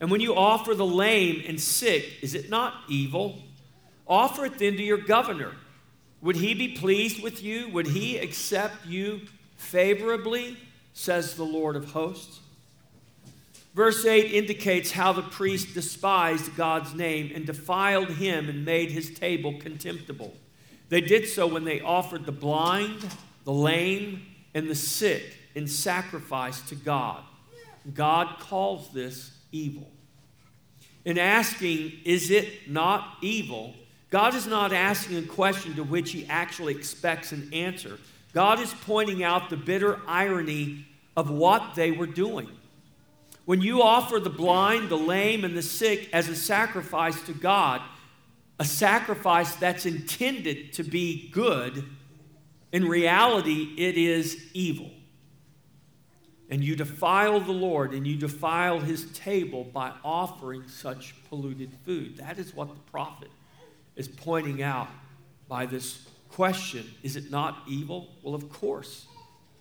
And 0.00 0.10
when 0.10 0.20
you 0.20 0.34
offer 0.34 0.74
the 0.74 0.84
lame 0.84 1.44
and 1.46 1.60
sick, 1.60 2.14
is 2.20 2.34
it 2.34 2.50
not 2.50 2.74
evil? 2.88 3.38
Offer 4.08 4.46
it 4.46 4.58
then 4.58 4.76
to 4.76 4.82
your 4.82 4.98
governor. 4.98 5.52
Would 6.20 6.34
he 6.34 6.52
be 6.52 6.66
pleased 6.66 7.22
with 7.22 7.44
you? 7.44 7.68
Would 7.68 7.86
he 7.86 8.18
accept 8.18 8.84
you 8.84 9.20
favorably? 9.56 10.56
Says 10.94 11.36
the 11.36 11.44
Lord 11.44 11.76
of 11.76 11.92
hosts. 11.92 12.40
Verse 13.72 14.04
8 14.04 14.32
indicates 14.32 14.90
how 14.90 15.12
the 15.12 15.22
priest 15.22 15.74
despised 15.74 16.56
God's 16.56 16.92
name 16.92 17.30
and 17.32 17.46
defiled 17.46 18.08
him 18.08 18.48
and 18.48 18.64
made 18.64 18.90
his 18.90 19.14
table 19.14 19.54
contemptible. 19.60 20.34
They 20.88 21.02
did 21.02 21.28
so 21.28 21.46
when 21.46 21.62
they 21.62 21.80
offered 21.80 22.26
the 22.26 22.32
blind, 22.32 23.06
the 23.44 23.52
lame, 23.52 24.22
and 24.54 24.68
the 24.68 24.74
sick 24.74 25.22
in 25.54 25.66
sacrifice 25.66 26.60
to 26.62 26.74
God. 26.74 27.22
God 27.92 28.38
calls 28.40 28.92
this 28.92 29.30
evil. 29.52 29.90
In 31.04 31.18
asking, 31.18 31.92
is 32.04 32.30
it 32.30 32.70
not 32.70 33.18
evil? 33.20 33.74
God 34.10 34.34
is 34.34 34.46
not 34.46 34.72
asking 34.72 35.18
a 35.18 35.22
question 35.22 35.74
to 35.74 35.84
which 35.84 36.12
he 36.12 36.26
actually 36.28 36.74
expects 36.74 37.32
an 37.32 37.50
answer. 37.52 37.98
God 38.32 38.60
is 38.60 38.72
pointing 38.86 39.22
out 39.22 39.50
the 39.50 39.56
bitter 39.56 40.00
irony 40.06 40.86
of 41.16 41.30
what 41.30 41.74
they 41.74 41.90
were 41.90 42.06
doing. 42.06 42.48
When 43.44 43.60
you 43.60 43.82
offer 43.82 44.18
the 44.18 44.30
blind, 44.30 44.88
the 44.88 44.96
lame, 44.96 45.44
and 45.44 45.56
the 45.56 45.62
sick 45.62 46.08
as 46.12 46.28
a 46.28 46.36
sacrifice 46.36 47.20
to 47.26 47.34
God, 47.34 47.82
a 48.58 48.64
sacrifice 48.64 49.54
that's 49.56 49.84
intended 49.84 50.72
to 50.74 50.82
be 50.82 51.28
good, 51.30 51.84
in 52.74 52.88
reality, 52.88 53.72
it 53.78 53.96
is 53.96 54.46
evil. 54.52 54.90
And 56.50 56.64
you 56.64 56.74
defile 56.74 57.38
the 57.38 57.52
Lord 57.52 57.92
and 57.92 58.04
you 58.04 58.16
defile 58.16 58.80
his 58.80 59.12
table 59.12 59.62
by 59.62 59.92
offering 60.04 60.66
such 60.66 61.14
polluted 61.28 61.70
food. 61.86 62.16
That 62.16 62.40
is 62.40 62.52
what 62.52 62.74
the 62.74 62.80
prophet 62.90 63.28
is 63.94 64.08
pointing 64.08 64.60
out 64.60 64.88
by 65.48 65.66
this 65.66 66.04
question 66.30 66.84
Is 67.04 67.14
it 67.14 67.30
not 67.30 67.62
evil? 67.68 68.08
Well, 68.24 68.34
of 68.34 68.52
course, 68.52 69.06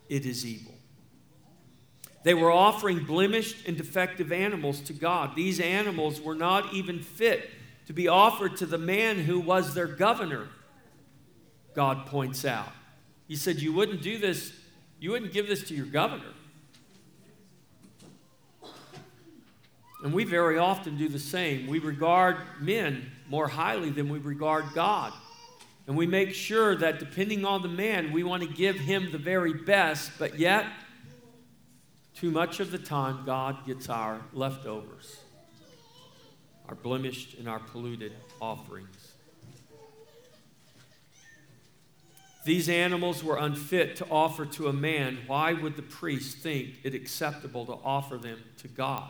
it 0.09 0.25
is 0.25 0.43
evil. 0.43 0.73
They 2.23 2.33
were 2.33 2.51
offering 2.51 3.05
blemished 3.05 3.67
and 3.67 3.77
defective 3.77 4.31
animals 4.31 4.79
to 4.81 4.93
God. 4.93 5.35
These 5.35 5.59
animals 5.59 6.19
were 6.19 6.33
not 6.33 6.73
even 6.73 6.99
fit 6.99 7.47
to 7.85 7.93
be 7.93 8.07
offered 8.07 8.57
to 8.57 8.65
the 8.65 8.79
man 8.79 9.19
who 9.19 9.39
was 9.39 9.75
their 9.75 9.85
governor, 9.85 10.47
God 11.75 12.07
points 12.07 12.43
out. 12.43 12.73
He 13.33 13.37
said, 13.37 13.63
You 13.63 13.73
wouldn't 13.73 14.03
do 14.03 14.19
this, 14.19 14.53
you 14.99 15.09
wouldn't 15.09 15.33
give 15.33 15.47
this 15.47 15.63
to 15.69 15.73
your 15.73 15.87
governor. 15.87 16.33
And 20.03 20.13
we 20.13 20.23
very 20.23 20.59
often 20.59 20.99
do 20.99 21.09
the 21.09 21.17
same. 21.17 21.65
We 21.65 21.79
regard 21.79 22.37
men 22.59 23.09
more 23.27 23.47
highly 23.47 23.89
than 23.89 24.07
we 24.07 24.19
regard 24.19 24.65
God. 24.75 25.13
And 25.87 25.97
we 25.97 26.05
make 26.05 26.35
sure 26.35 26.75
that 26.75 26.99
depending 26.99 27.43
on 27.43 27.63
the 27.63 27.69
man, 27.69 28.11
we 28.11 28.23
want 28.23 28.43
to 28.43 28.49
give 28.49 28.75
him 28.75 29.11
the 29.11 29.17
very 29.17 29.53
best, 29.53 30.11
but 30.19 30.37
yet, 30.37 30.67
too 32.15 32.29
much 32.29 32.59
of 32.59 32.69
the 32.69 32.77
time, 32.77 33.25
God 33.25 33.65
gets 33.65 33.89
our 33.89 34.21
leftovers, 34.31 35.17
our 36.69 36.75
blemished 36.75 37.39
and 37.39 37.49
our 37.49 37.57
polluted 37.57 38.13
offerings. 38.39 39.02
These 42.43 42.67
animals 42.67 43.23
were 43.23 43.37
unfit 43.37 43.95
to 43.97 44.07
offer 44.09 44.45
to 44.45 44.67
a 44.67 44.73
man. 44.73 45.19
Why 45.27 45.53
would 45.53 45.75
the 45.75 45.81
priest 45.81 46.37
think 46.39 46.75
it 46.83 46.93
acceptable 46.93 47.65
to 47.67 47.77
offer 47.83 48.17
them 48.17 48.39
to 48.57 48.67
God? 48.67 49.09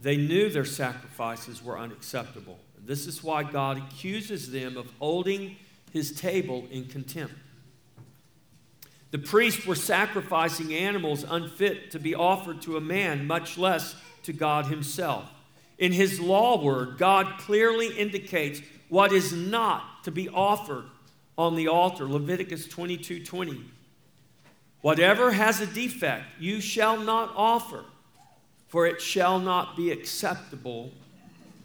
They 0.00 0.16
knew 0.16 0.48
their 0.48 0.64
sacrifices 0.64 1.62
were 1.62 1.78
unacceptable. 1.78 2.58
This 2.82 3.06
is 3.06 3.22
why 3.22 3.42
God 3.42 3.76
accuses 3.76 4.50
them 4.50 4.78
of 4.78 4.90
holding 4.98 5.56
his 5.92 6.12
table 6.12 6.66
in 6.70 6.86
contempt. 6.86 7.34
The 9.10 9.18
priests 9.18 9.66
were 9.66 9.74
sacrificing 9.74 10.72
animals 10.72 11.24
unfit 11.28 11.90
to 11.90 11.98
be 11.98 12.14
offered 12.14 12.62
to 12.62 12.76
a 12.76 12.80
man, 12.80 13.26
much 13.26 13.58
less 13.58 13.94
to 14.22 14.32
God 14.32 14.66
himself. 14.66 15.30
In 15.78 15.92
his 15.92 16.20
law 16.20 16.62
word, 16.62 16.96
God 16.96 17.38
clearly 17.38 17.88
indicates 17.98 18.62
what 18.88 19.12
is 19.12 19.32
not 19.32 20.04
to 20.04 20.10
be 20.10 20.28
offered 20.28 20.84
on 21.40 21.56
the 21.56 21.68
altar. 21.68 22.04
Leviticus 22.04 22.66
22 22.66 23.24
20. 23.24 23.64
Whatever 24.82 25.32
has 25.32 25.60
a 25.60 25.66
defect, 25.66 26.24
you 26.38 26.60
shall 26.60 26.98
not 26.98 27.32
offer, 27.34 27.84
for 28.68 28.86
it 28.86 29.00
shall 29.00 29.38
not 29.38 29.74
be 29.74 29.90
acceptable 29.90 30.90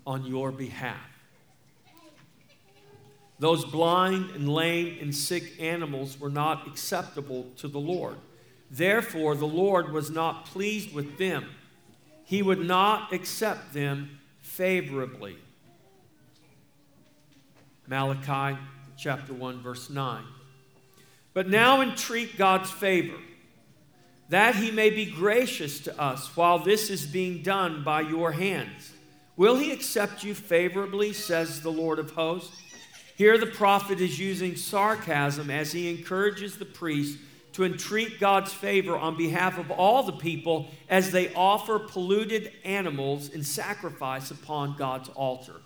on 0.08 0.26
your 0.26 0.52
behalf. 0.52 0.98
Those 3.38 3.66
blind 3.66 4.32
and 4.32 4.48
lame 4.48 4.98
and 5.02 5.14
sick 5.14 5.60
animals 5.60 6.18
were 6.20 6.30
not 6.30 6.68
acceptable 6.68 7.48
to 7.58 7.68
the 7.68 7.80
Lord. 7.80 8.16
Therefore, 8.72 9.36
the 9.36 9.48
Lord 9.48 9.92
was 9.92 10.10
not 10.10 10.46
pleased 10.46 10.94
with 10.94 11.18
them. 11.18 11.50
He 12.24 12.42
would 12.42 12.66
not 12.66 13.12
accept 13.12 13.74
them 13.74 14.20
favorably. 14.42 15.36
Malachi 17.88 18.58
chapter 18.98 19.34
1, 19.34 19.62
verse 19.62 19.90
9. 19.90 20.24
But 21.34 21.50
now 21.50 21.82
entreat 21.82 22.38
God's 22.38 22.72
favor, 22.72 23.18
that 24.30 24.56
he 24.56 24.72
may 24.72 24.90
be 24.90 25.06
gracious 25.06 25.80
to 25.82 26.00
us 26.00 26.36
while 26.36 26.60
this 26.60 26.90
is 26.90 27.06
being 27.06 27.44
done 27.44 27.84
by 27.84 28.02
your 28.02 28.32
hands. 28.32 28.94
Will 29.38 29.58
he 29.58 29.72
accept 29.72 30.24
you 30.24 30.34
favorably, 30.34 31.12
says 31.14 31.62
the 31.62 31.72
Lord 31.72 32.00
of 32.00 32.12
hosts? 32.12 32.56
Here, 33.18 33.38
the 33.38 33.46
prophet 33.46 34.02
is 34.02 34.20
using 34.20 34.56
sarcasm 34.56 35.50
as 35.50 35.72
he 35.72 35.90
encourages 35.90 36.58
the 36.58 36.66
priest 36.66 37.18
to 37.54 37.64
entreat 37.64 38.20
God's 38.20 38.52
favor 38.52 38.98
on 38.98 39.16
behalf 39.16 39.58
of 39.58 39.72
all 39.72 40.04
the 40.04 40.12
people 40.12 40.70
as 40.90 41.12
they 41.12 41.34
offer 41.34 41.80
polluted 41.80 42.52
animals 42.66 43.30
in 43.30 43.44
sacrifice 43.44 44.32
upon 44.32 44.76
God's 44.76 45.08
altar. 45.10 45.62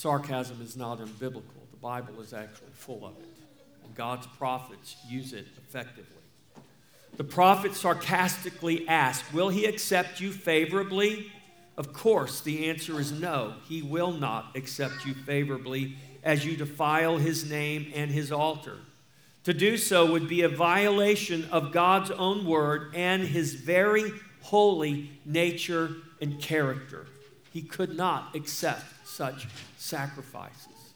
Sarcasm 0.00 0.62
is 0.62 0.78
not 0.78 0.98
unbiblical, 0.98 1.60
the 1.70 1.76
Bible 1.76 2.22
is 2.22 2.32
actually 2.32 2.70
full 2.72 3.04
of 3.04 3.18
it, 3.18 3.28
and 3.84 3.94
God's 3.94 4.26
prophets 4.38 4.96
use 5.06 5.34
it 5.34 5.46
effectively. 5.58 6.22
The 7.18 7.24
prophet 7.24 7.74
sarcastically 7.74 8.88
asks, 8.88 9.30
Will 9.30 9.50
he 9.50 9.66
accept 9.66 10.18
you 10.18 10.32
favorably? 10.32 11.30
Of 11.76 11.92
course, 11.92 12.40
the 12.40 12.70
answer 12.70 12.98
is 12.98 13.12
no. 13.12 13.56
He 13.68 13.82
will 13.82 14.10
not 14.10 14.56
accept 14.56 15.04
you 15.04 15.12
favorably 15.12 15.96
as 16.22 16.46
you 16.46 16.56
defile 16.56 17.18
his 17.18 17.50
name 17.50 17.92
and 17.94 18.10
his 18.10 18.32
altar. 18.32 18.78
To 19.44 19.52
do 19.52 19.76
so 19.76 20.10
would 20.10 20.30
be 20.30 20.40
a 20.40 20.48
violation 20.48 21.46
of 21.52 21.72
God's 21.72 22.10
own 22.10 22.46
word 22.46 22.94
and 22.94 23.24
his 23.24 23.52
very 23.52 24.10
holy 24.40 25.10
nature 25.26 25.90
and 26.22 26.40
character. 26.40 27.04
He 27.52 27.60
could 27.60 27.98
not 27.98 28.34
accept 28.34 28.84
such 29.20 29.46
sacrifices. 29.76 30.94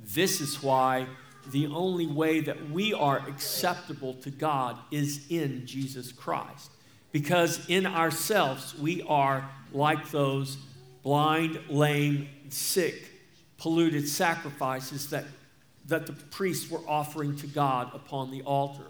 This 0.00 0.40
is 0.40 0.60
why 0.60 1.06
the 1.52 1.68
only 1.68 2.08
way 2.08 2.40
that 2.40 2.70
we 2.70 2.92
are 2.92 3.18
acceptable 3.28 4.14
to 4.14 4.30
God 4.32 4.76
is 4.90 5.26
in 5.28 5.64
Jesus 5.64 6.10
Christ. 6.10 6.72
Because 7.12 7.64
in 7.68 7.86
ourselves, 7.86 8.76
we 8.76 9.02
are 9.02 9.48
like 9.72 10.10
those 10.10 10.58
blind, 11.04 11.60
lame, 11.68 12.28
sick, 12.48 13.08
polluted 13.58 14.08
sacrifices 14.08 15.10
that, 15.10 15.26
that 15.86 16.06
the 16.06 16.14
priests 16.14 16.68
were 16.68 16.82
offering 16.88 17.36
to 17.36 17.46
God 17.46 17.94
upon 17.94 18.32
the 18.32 18.42
altar. 18.42 18.88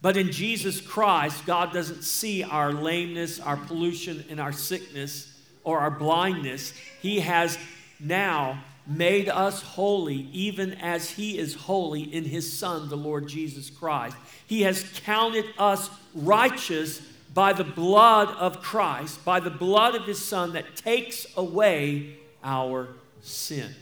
But 0.00 0.16
in 0.16 0.30
Jesus 0.30 0.80
Christ, 0.80 1.44
God 1.44 1.72
doesn't 1.72 2.04
see 2.04 2.44
our 2.44 2.72
lameness, 2.72 3.40
our 3.40 3.56
pollution, 3.56 4.24
and 4.30 4.38
our 4.38 4.52
sickness 4.52 5.32
or 5.66 5.80
our 5.80 5.90
blindness. 5.90 6.72
He 7.02 7.20
has 7.20 7.58
now 8.00 8.62
made 8.86 9.28
us 9.28 9.60
holy, 9.60 10.28
even 10.32 10.72
as 10.74 11.10
He 11.10 11.36
is 11.36 11.54
holy 11.54 12.02
in 12.02 12.24
His 12.24 12.50
Son, 12.50 12.88
the 12.88 12.96
Lord 12.96 13.28
Jesus 13.28 13.68
Christ. 13.68 14.16
He 14.46 14.62
has 14.62 14.84
counted 15.04 15.44
us 15.58 15.90
righteous 16.14 17.00
by 17.34 17.52
the 17.52 17.64
blood 17.64 18.28
of 18.28 18.62
Christ, 18.62 19.22
by 19.24 19.40
the 19.40 19.50
blood 19.50 19.94
of 19.94 20.06
his 20.06 20.24
Son 20.24 20.54
that 20.54 20.74
takes 20.74 21.26
away 21.36 22.16
our 22.42 22.88
sin. 23.20 23.74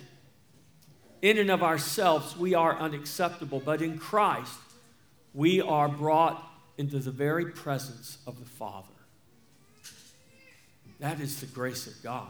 In 1.23 1.39
and 1.39 1.51
of 1.51 1.63
ourselves, 1.63 2.37
we 2.37 2.55
are 2.55 2.77
unacceptable, 2.77 3.63
but 3.65 3.81
in 3.81 3.97
Christ, 3.99 4.59
we 5.35 5.61
are 5.61 5.89
brought 5.89 6.45
into 6.79 6.99
the 6.99 7.13
very 7.13 7.47
presence 7.47 8.19
of 8.27 8.41
the 8.41 8.45
Father. 8.45 8.94
That 11.05 11.21
is 11.21 11.39
the 11.39 11.47
grace 11.47 11.87
of 11.87 12.03
God. 12.03 12.29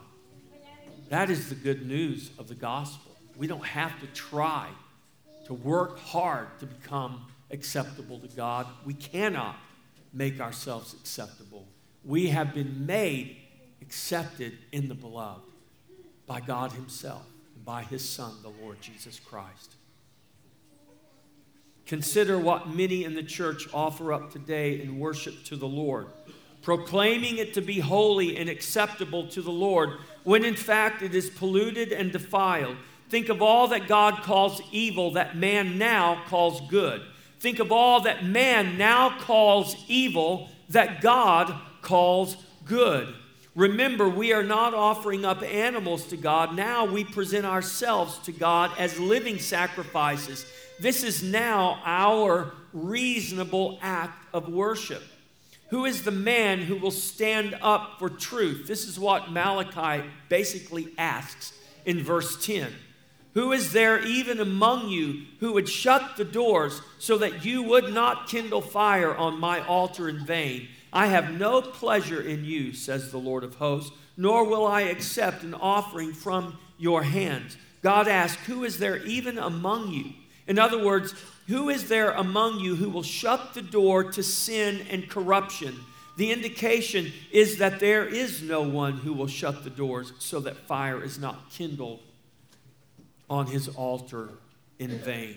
That 1.09 1.31
is 1.31 1.49
the 1.49 1.55
good 1.55 1.87
news 1.87 2.33
of 2.41 2.49
the 2.49 2.57
gospel. 2.57 3.13
We 3.37 3.47
don't 3.47 3.65
have 3.65 4.01
to 4.01 4.07
try 4.09 4.67
to 5.47 5.55
work 5.55 6.01
hard 6.01 6.49
to 6.59 6.67
become 6.67 7.25
acceptable 7.53 8.19
to 8.19 8.27
God. 8.27 8.67
We 8.85 8.95
cannot 8.95 9.55
make 10.13 10.41
ourselves 10.41 10.93
acceptable. 10.93 11.69
We 12.05 12.31
have 12.31 12.53
been 12.53 12.85
made 12.85 13.37
accepted 13.81 14.59
in 14.73 14.89
the 14.89 14.95
beloved 14.95 15.53
by 16.27 16.41
God 16.41 16.73
Himself 16.73 17.23
and 17.55 17.65
by 17.65 17.85
His 17.85 18.05
Son, 18.05 18.33
the 18.43 18.51
Lord 18.61 18.81
Jesus 18.81 19.21
Christ. 19.21 19.77
Consider 21.87 22.41
what 22.41 22.71
many 22.71 23.05
in 23.05 23.15
the 23.15 23.23
church 23.23 23.69
offer 23.73 24.13
up 24.13 24.33
today 24.33 24.81
in 24.81 24.99
worship 24.99 25.45
to 25.45 25.55
the 25.55 25.69
Lord, 25.69 26.09
proclaiming 26.65 27.37
it 27.37 27.55
to 27.55 27.61
be 27.61 27.79
holy 27.79 28.37
and 28.37 28.49
acceptable 28.49 29.29
to 29.29 29.43
the 29.43 29.53
Lord, 29.53 29.91
when 30.25 30.45
in 30.45 30.57
fact 30.57 31.03
it 31.03 31.15
is 31.15 31.31
polluted 31.31 31.93
and 31.93 32.11
defiled. 32.11 32.77
Think 33.11 33.29
of 33.29 33.43
all 33.43 33.69
that 33.69 33.87
God 33.87 34.23
calls 34.23 34.61
evil 34.73 35.13
that 35.13 35.37
man 35.37 35.79
now 35.79 36.23
calls 36.27 36.61
good. 36.69 37.03
Think 37.39 37.59
of 37.59 37.71
all 37.71 38.01
that 38.01 38.25
man 38.25 38.79
now 38.79 39.19
calls 39.21 39.77
evil 39.87 40.49
that 40.71 41.03
God 41.03 41.55
calls 41.83 42.39
good. 42.65 43.15
Remember, 43.55 44.09
we 44.09 44.33
are 44.33 44.43
not 44.43 44.75
offering 44.75 45.25
up 45.25 45.43
animals 45.43 46.07
to 46.07 46.17
God. 46.17 46.57
Now 46.57 46.87
we 46.87 47.05
present 47.05 47.45
ourselves 47.45 48.19
to 48.21 48.33
God 48.33 48.73
as 48.79 48.99
living 48.99 49.39
sacrifices. 49.39 50.47
This 50.81 51.05
is 51.05 51.23
now 51.23 51.81
our 51.85 52.53
reasonable 52.73 53.79
act 53.81 54.19
of 54.35 54.49
worship. 54.49 55.03
Who 55.69 55.85
is 55.85 56.03
the 56.03 56.11
man 56.11 56.61
who 56.61 56.77
will 56.77 56.91
stand 56.91 57.57
up 57.61 57.99
for 57.99 58.09
truth? 58.09 58.67
This 58.67 58.87
is 58.87 58.99
what 58.99 59.33
Malachi 59.33 60.07
basically 60.29 60.93
asks 60.99 61.53
in 61.85 62.03
verse 62.03 62.45
10. 62.45 62.73
Who 63.35 63.51
is 63.51 63.73
there 63.73 64.01
even 64.05 64.39
among 64.39 64.89
you 64.89 65.23
who 65.41 65.53
would 65.55 65.69
shut 65.69 66.17
the 66.17 66.25
doors 66.25 66.81
so 66.99 67.19
that 67.19 67.45
you 67.45 67.63
would 67.65 67.93
not 67.93 68.29
kindle 68.29 68.61
fire 68.61 69.15
on 69.15 69.41
my 69.41 69.61
altar 69.67 70.09
in 70.09 70.25
vain? 70.25 70.69
I 70.93 71.07
have 71.07 71.33
no 71.33 71.61
pleasure 71.61 72.23
in 72.23 72.45
you, 72.45 72.73
says 72.73 73.11
the 73.11 73.19
Lord 73.19 73.43
of 73.43 73.57
hosts, 73.57 73.91
nor 74.17 74.45
will 74.45 74.65
I 74.65 74.83
accept 74.83 75.43
an 75.43 75.55
offering 75.55 76.13
from 76.13 76.59
your 76.79 77.03
hands. 77.03 77.57
God 77.83 78.07
asks, 78.07 78.47
Who 78.47 78.63
is 78.63 78.79
there 78.79 79.05
even 79.05 79.39
among 79.39 79.91
you? 79.91 80.13
In 80.47 80.59
other 80.59 80.85
words, 80.85 81.15
who 81.47 81.69
is 81.69 81.89
there 81.89 82.13
among 82.13 82.61
you 82.61 82.77
who 82.77 82.89
will 82.89 83.03
shut 83.03 83.55
the 83.55 83.63
door 83.63 84.05
to 84.13 84.23
sin 84.23 84.87
and 84.91 85.09
corruption? 85.09 85.77
The 86.17 86.31
indication 86.31 87.13
is 87.33 87.59
that 87.59 87.81
there 87.81 88.07
is 88.07 88.43
no 88.43 88.63
one 88.63 88.95
who 88.95 89.13
will 89.13 89.27
shut 89.27 89.65
the 89.65 89.71
doors 89.71 90.13
so 90.19 90.41
that 90.41 90.57
fire 90.57 91.03
is 91.03 91.19
not 91.19 91.51
kindled 91.51 92.01
on 93.29 93.47
his 93.47 93.69
altar 93.69 94.31
in 94.79 94.99
vain. 94.99 95.37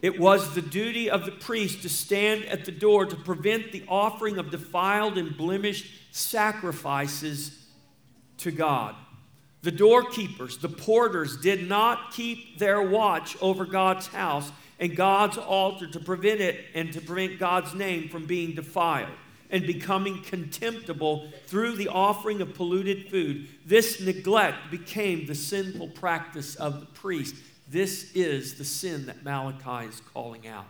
It 0.00 0.18
was 0.18 0.54
the 0.54 0.62
duty 0.62 1.10
of 1.10 1.24
the 1.24 1.32
priest 1.32 1.82
to 1.82 1.88
stand 1.88 2.44
at 2.44 2.64
the 2.64 2.72
door 2.72 3.04
to 3.04 3.16
prevent 3.16 3.72
the 3.72 3.84
offering 3.88 4.38
of 4.38 4.50
defiled 4.50 5.18
and 5.18 5.36
blemished 5.36 5.86
sacrifices 6.12 7.66
to 8.38 8.52
God. 8.52 8.94
The 9.62 9.72
doorkeepers, 9.72 10.58
the 10.58 10.68
porters, 10.68 11.36
did 11.36 11.68
not 11.68 12.12
keep 12.12 12.58
their 12.58 12.80
watch 12.80 13.36
over 13.40 13.64
God's 13.64 14.06
house 14.06 14.52
and 14.78 14.94
God's 14.96 15.38
altar 15.38 15.86
to 15.88 16.00
prevent 16.00 16.40
it 16.40 16.64
and 16.74 16.92
to 16.92 17.00
prevent 17.00 17.38
God's 17.38 17.74
name 17.74 18.08
from 18.08 18.26
being 18.26 18.54
defiled 18.54 19.10
and 19.50 19.66
becoming 19.66 20.22
contemptible 20.22 21.30
through 21.46 21.76
the 21.76 21.88
offering 21.88 22.40
of 22.40 22.54
polluted 22.54 23.08
food. 23.10 23.48
This 23.64 24.00
neglect 24.00 24.70
became 24.70 25.26
the 25.26 25.34
sinful 25.34 25.88
practice 25.88 26.54
of 26.56 26.80
the 26.80 26.86
priest. 26.86 27.34
This 27.68 28.12
is 28.14 28.54
the 28.54 28.64
sin 28.64 29.06
that 29.06 29.24
Malachi 29.24 29.88
is 29.88 30.00
calling 30.12 30.46
out. 30.46 30.66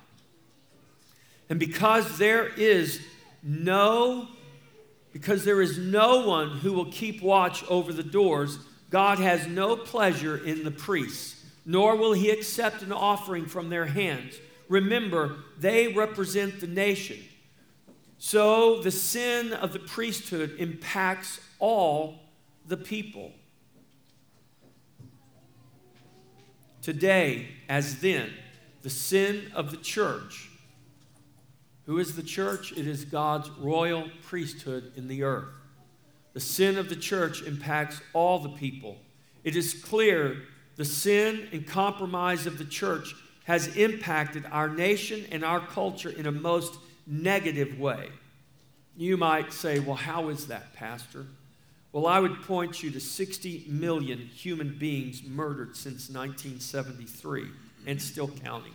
And 1.51 1.59
because 1.59 2.18
there 2.18 2.47
is 2.47 3.01
no 3.42 4.29
because 5.11 5.44
there 5.44 5.62
is 5.62 5.79
no 5.79 6.27
one 6.27 6.51
who 6.59 6.73
will 6.73 6.92
keep 6.92 7.23
watch 7.23 7.64
over 7.64 7.94
the 7.94 8.03
doors, 8.03 8.59
God 8.90 9.18
has 9.18 9.47
no 9.47 9.75
pleasure 9.75 10.37
in 10.37 10.64
the 10.64 10.71
priests, 10.71 11.38
nor 11.69 11.95
will 11.95 12.15
he 12.15 12.31
accept 12.31 12.81
an 12.81 12.91
offering 12.91 13.45
from 13.45 13.69
their 13.69 13.85
hands. 13.85 14.41
Remember, 14.71 15.37
they 15.59 15.89
represent 15.89 16.61
the 16.61 16.67
nation. 16.67 17.19
So 18.17 18.81
the 18.81 18.91
sin 18.91 19.53
of 19.53 19.75
the 19.75 19.79
priesthood 19.79 20.57
impacts 20.59 21.41
all 21.59 22.21
the 22.67 22.79
people. 22.79 23.33
Today, 26.81 27.49
as 27.69 28.01
then, 28.01 28.31
the 28.81 28.89
sin 28.89 29.53
of 29.55 29.71
the 29.71 29.77
church. 29.77 30.49
Who 31.85 31.99
is 31.99 32.17
the 32.17 32.23
church? 32.23 32.73
It 32.73 32.87
is 32.87 33.05
God's 33.05 33.51
royal 33.51 34.09
priesthood 34.23 34.93
in 34.97 35.07
the 35.07 35.23
earth. 35.23 35.53
The 36.33 36.41
sin 36.41 36.79
of 36.79 36.89
the 36.89 36.97
church 36.97 37.43
impacts 37.43 38.01
all 38.15 38.39
the 38.39 38.57
people. 38.57 38.97
It 39.45 39.55
is 39.55 39.75
clear 39.75 40.45
the 40.79 40.85
sin 40.85 41.49
and 41.53 41.67
compromise 41.67 42.47
of 42.47 42.57
the 42.57 42.64
church 42.64 43.14
has 43.45 43.77
impacted 43.77 44.47
our 44.51 44.69
nation 44.69 45.27
and 45.33 45.45
our 45.45 45.61
culture 45.61 46.09
in 46.09 46.27
a 46.27 46.33
most 46.33 46.79
negative 47.07 47.79
way. 47.79 48.09
You 48.97 49.17
might 49.17 49.53
say, 49.53 49.81
well, 49.81 49.97
how 49.97 50.29
is 50.29 50.47
that, 50.47 50.73
Pastor? 50.75 51.27
Well, 51.93 52.07
I 52.07 52.21
would 52.21 52.43
point 52.43 52.83
you 52.83 52.91
to 52.93 53.01
60 53.01 53.64
million 53.67 54.19
human 54.19 54.79
beings 54.79 55.23
murdered 55.25 55.77
since 55.77 56.09
1973 56.09 57.47
and 57.87 58.01
still 58.01 58.29
counting. 58.29 58.75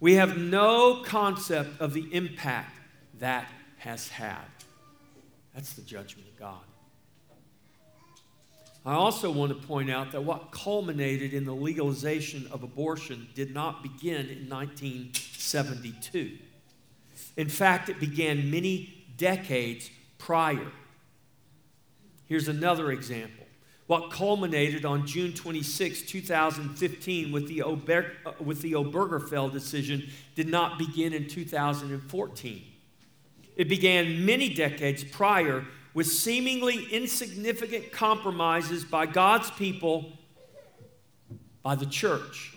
We 0.00 0.14
have 0.14 0.36
no 0.36 1.02
concept 1.04 1.80
of 1.80 1.92
the 1.92 2.08
impact 2.12 2.80
that 3.20 3.46
has 3.78 4.08
had. 4.08 4.48
That's 5.54 5.74
the 5.74 5.82
judgment 5.82 6.26
of 6.28 6.36
God. 6.36 6.64
I 8.84 8.94
also 8.94 9.30
want 9.30 9.50
to 9.50 9.66
point 9.66 9.90
out 9.90 10.10
that 10.12 10.24
what 10.24 10.50
culminated 10.50 11.34
in 11.34 11.44
the 11.44 11.54
legalization 11.54 12.48
of 12.50 12.64
abortion 12.64 13.28
did 13.34 13.54
not 13.54 13.82
begin 13.82 14.26
in 14.26 14.48
1972. 14.48 16.38
In 17.36 17.48
fact, 17.48 17.88
it 17.88 18.00
began 18.00 18.50
many 18.50 19.04
decades 19.16 19.88
prior. 20.18 20.72
Here's 22.26 22.48
another 22.48 22.90
example. 22.90 23.46
What 23.86 24.10
culminated 24.10 24.84
on 24.84 25.06
June 25.06 25.32
26, 25.32 26.02
2015, 26.02 27.30
with 27.30 27.46
the, 27.46 27.62
Ober- 27.62 28.12
uh, 28.24 28.32
with 28.40 28.62
the 28.62 28.72
Obergefell 28.72 29.52
decision 29.52 30.08
did 30.34 30.48
not 30.48 30.78
begin 30.78 31.12
in 31.12 31.28
2014. 31.28 32.62
It 33.54 33.68
began 33.68 34.24
many 34.24 34.54
decades 34.54 35.04
prior 35.04 35.66
with 35.94 36.06
seemingly 36.06 36.86
insignificant 36.90 37.92
compromises 37.92 38.84
by 38.84 39.06
God's 39.06 39.50
people, 39.52 40.12
by 41.62 41.74
the 41.74 41.86
church. 41.86 42.56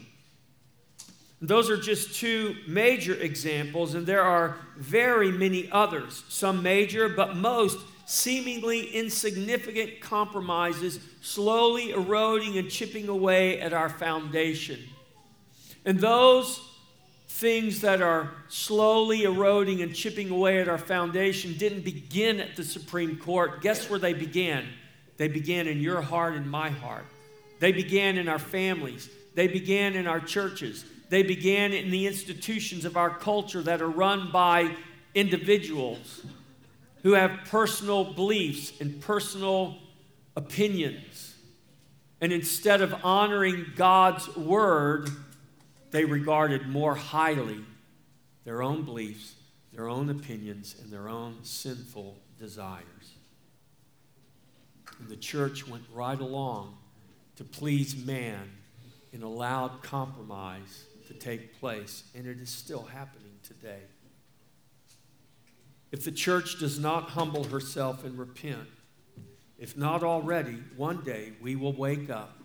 Those 1.41 1.69
are 1.69 1.77
just 1.77 2.15
two 2.15 2.55
major 2.67 3.13
examples, 3.13 3.93
and 3.93 4.07
there 4.07 4.23
are 4.23 4.57
very 4.77 5.31
many 5.31 5.69
others, 5.71 6.23
some 6.29 6.63
major, 6.63 7.09
but 7.09 7.35
most 7.35 7.77
seemingly 8.05 8.85
insignificant 8.87 9.99
compromises 9.99 10.99
slowly 11.21 11.91
eroding 11.91 12.57
and 12.57 12.69
chipping 12.69 13.09
away 13.09 13.59
at 13.59 13.73
our 13.73 13.89
foundation. 13.89 14.79
And 15.85 15.99
those 15.99 16.61
things 17.35 17.81
that 17.81 18.01
are 18.01 18.31
slowly 18.47 19.23
eroding 19.23 19.81
and 19.81 19.93
chipping 19.93 20.29
away 20.29 20.61
at 20.61 20.69
our 20.69 20.77
foundation 20.77 21.53
didn't 21.57 21.83
begin 21.83 22.39
at 22.39 22.55
the 22.55 22.63
Supreme 22.63 23.17
Court. 23.17 23.61
Guess 23.61 23.89
where 23.89 23.99
they 23.99 24.13
began? 24.13 24.65
They 25.17 25.27
began 25.27 25.67
in 25.67 25.81
your 25.81 26.01
heart 26.01 26.35
and 26.35 26.49
my 26.49 26.69
heart. 26.69 27.05
They 27.59 27.73
began 27.73 28.17
in 28.17 28.29
our 28.29 28.39
families. 28.39 29.09
They 29.33 29.47
began 29.47 29.95
in 29.95 30.07
our 30.07 30.21
churches. 30.21 30.85
They 31.09 31.23
began 31.23 31.73
in 31.73 31.91
the 31.91 32.07
institutions 32.07 32.85
of 32.85 32.95
our 32.95 33.09
culture 33.09 33.61
that 33.63 33.81
are 33.81 33.89
run 33.89 34.31
by 34.31 34.73
individuals 35.13 36.25
who 37.03 37.11
have 37.15 37.31
personal 37.49 38.13
beliefs 38.13 38.79
and 38.79 39.01
personal 39.01 39.75
opinions. 40.37 41.35
And 42.21 42.31
instead 42.31 42.79
of 42.79 42.95
honoring 43.03 43.65
God's 43.75 44.33
word, 44.37 45.09
they 45.95 46.03
regarded 46.03 46.67
more 46.67 46.93
highly 46.93 47.63
their 48.43 48.61
own 48.61 48.83
beliefs, 48.83 49.35
their 49.71 49.87
own 49.87 50.09
opinions, 50.09 50.75
and 50.81 50.91
their 50.91 51.07
own 51.07 51.37
sinful 51.41 52.17
desires. 52.37 53.13
And 54.99 55.07
the 55.07 55.15
church 55.15 55.65
went 55.65 55.85
right 55.93 56.19
along 56.19 56.75
to 57.37 57.45
please 57.45 57.95
man 57.95 58.51
and 59.13 59.23
allowed 59.23 59.83
compromise 59.83 60.83
to 61.07 61.13
take 61.13 61.57
place, 61.61 62.03
and 62.13 62.27
it 62.27 62.41
is 62.41 62.49
still 62.49 62.83
happening 62.83 63.39
today. 63.41 63.83
If 65.93 66.03
the 66.03 66.11
church 66.11 66.59
does 66.59 66.77
not 66.77 67.11
humble 67.11 67.45
herself 67.45 68.03
and 68.03 68.19
repent, 68.19 68.67
if 69.57 69.77
not 69.77 70.03
already, 70.03 70.57
one 70.75 71.05
day 71.05 71.31
we 71.41 71.55
will 71.55 71.71
wake 71.71 72.09
up 72.09 72.37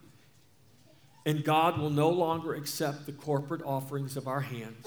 and 1.27 1.45
God 1.45 1.79
will 1.79 1.91
no 1.91 2.09
longer 2.09 2.55
accept 2.55 3.07
the 3.07 3.13
corporate 3.13 3.63
offerings 3.63 4.17
of 4.17 4.27
our 4.27 4.41
hands. 4.41 4.87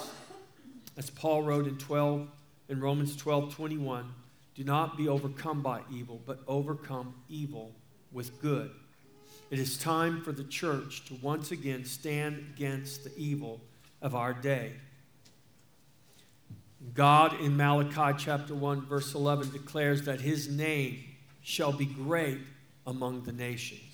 As 0.97 1.09
Paul 1.09 1.43
wrote 1.43 1.67
in 1.67 1.77
12 1.77 2.27
in 2.69 2.79
Romans 2.79 3.15
12, 3.15 3.53
21, 3.55 4.05
do 4.55 4.63
not 4.63 4.97
be 4.97 5.07
overcome 5.07 5.61
by 5.61 5.81
evil, 5.91 6.21
but 6.25 6.39
overcome 6.47 7.15
evil 7.29 7.71
with 8.11 8.41
good. 8.41 8.71
It 9.49 9.59
is 9.59 9.77
time 9.77 10.23
for 10.23 10.31
the 10.31 10.43
church 10.43 11.05
to 11.05 11.15
once 11.21 11.51
again 11.51 11.85
stand 11.85 12.53
against 12.55 13.03
the 13.03 13.11
evil 13.17 13.61
of 14.01 14.15
our 14.15 14.33
day. 14.33 14.73
God 16.93 17.39
in 17.39 17.55
Malachi 17.55 18.17
chapter 18.17 18.53
1, 18.53 18.85
verse 18.87 19.13
11 19.13 19.51
declares 19.51 20.03
that 20.03 20.21
his 20.21 20.49
name 20.49 21.03
shall 21.41 21.71
be 21.71 21.85
great 21.85 22.39
among 22.85 23.23
the 23.23 23.31
nations. 23.31 23.92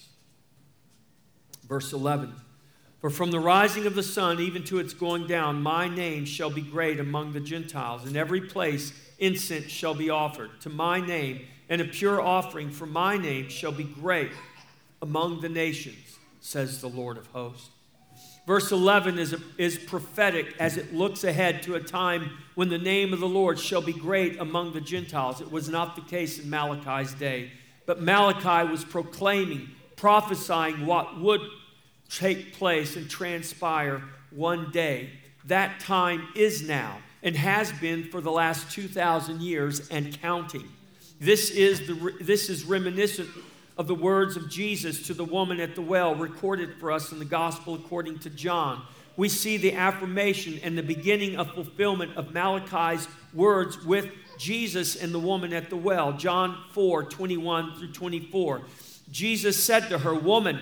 Verse 1.70 1.94
11 1.94 2.34
For 3.00 3.10
from 3.10 3.32
the 3.32 3.40
rising 3.40 3.86
of 3.86 3.96
the 3.96 4.04
sun 4.04 4.42
even 4.42 4.64
to 4.66 4.80
its 4.80 4.94
going 4.94 5.28
down, 5.28 5.62
my 5.62 5.88
name 5.88 6.26
shall 6.26 6.50
be 6.50 6.62
great 6.62 7.00
among 7.00 7.32
the 7.32 7.40
Gentiles. 7.40 8.06
In 8.06 8.18
every 8.18 8.42
place 8.42 8.92
incense 9.20 9.72
shall 9.72 9.94
be 9.94 10.10
offered 10.10 10.50
to 10.62 10.70
my 10.70 11.00
name, 11.00 11.46
and 11.70 11.80
a 11.80 11.86
pure 11.86 12.20
offering 12.20 12.72
for 12.72 12.88
my 12.88 13.16
name 13.16 13.48
shall 13.48 13.72
be 13.72 13.84
great 13.84 14.32
among 15.02 15.40
the 15.42 15.50
nations, 15.50 16.18
says 16.42 16.82
the 16.82 16.90
Lord 16.90 17.18
of 17.18 17.28
hosts. 17.28 17.70
Verse 18.50 18.72
11 18.72 19.20
is, 19.20 19.36
is 19.60 19.78
prophetic 19.78 20.56
as 20.60 20.76
it 20.76 20.92
looks 20.92 21.24
ahead 21.24 21.62
to 21.62 21.76
a 21.76 21.80
time 21.80 22.32
when 22.56 22.70
the 22.70 22.80
name 22.80 23.14
of 23.14 23.20
the 23.20 23.28
Lord 23.28 23.60
shall 23.60 23.82
be 23.82 23.94
great 23.94 24.40
among 24.40 24.74
the 24.74 24.82
Gentiles. 24.82 25.40
It 25.40 25.52
was 25.52 25.70
not 25.70 25.96
the 25.96 26.02
case 26.02 26.40
in 26.40 26.50
Malachi's 26.50 27.14
day, 27.14 27.52
but 27.86 28.02
Malachi 28.02 28.68
was 28.68 28.84
proclaiming, 28.84 29.70
prophesying 29.96 30.88
what 30.88 31.20
would 31.20 31.42
take 32.10 32.54
place 32.54 32.96
and 32.96 33.10
transpire 33.10 34.02
one 34.32 34.72
day. 34.72 35.10
That 35.46 35.80
time 35.80 36.28
is 36.36 36.68
now 36.68 36.98
and 37.24 37.36
has 37.36 37.72
been 37.74 38.04
for 38.06 38.22
the 38.22 38.32
last 38.32 38.72
2,000 38.72 39.42
years 39.42 39.88
and 39.90 40.20
counting. 40.22 40.68
This 41.20 41.50
is, 41.52 41.88
the, 41.88 42.14
this 42.22 42.50
is 42.50 42.64
reminiscent 42.64 43.30
of 43.78 43.88
the 43.88 43.96
words 43.96 44.38
of 44.38 44.50
Jesus 44.50 45.08
to 45.08 45.14
the 45.14 45.24
woman 45.24 45.60
at 45.60 45.76
the 45.76 45.82
well, 45.82 46.16
recorded 46.16 46.76
for 46.80 46.92
us 46.92 47.12
in 47.12 47.20
the 47.20 47.26
Gospel 47.26 47.76
according 47.76 48.20
to 48.20 48.30
John. 48.30 48.82
We 49.18 49.28
see 49.28 49.58
the 49.58 49.74
affirmation 49.74 50.60
and 50.64 50.78
the 50.78 50.84
beginning 50.84 51.36
of 51.36 51.54
fulfillment 51.54 52.16
of 52.16 52.32
Malachi's 52.32 53.08
words 53.34 53.84
with 53.84 54.10
Jesus 54.38 54.96
and 54.96 55.14
the 55.14 55.20
woman 55.20 55.52
at 55.52 55.70
the 55.70 55.76
well. 55.76 56.14
John 56.14 56.58
4 56.72 57.04
21 57.04 57.78
through 57.78 57.92
24. 57.92 58.62
Jesus 59.12 59.62
said 59.62 59.90
to 59.90 60.00
her, 60.00 60.16
Woman, 60.16 60.62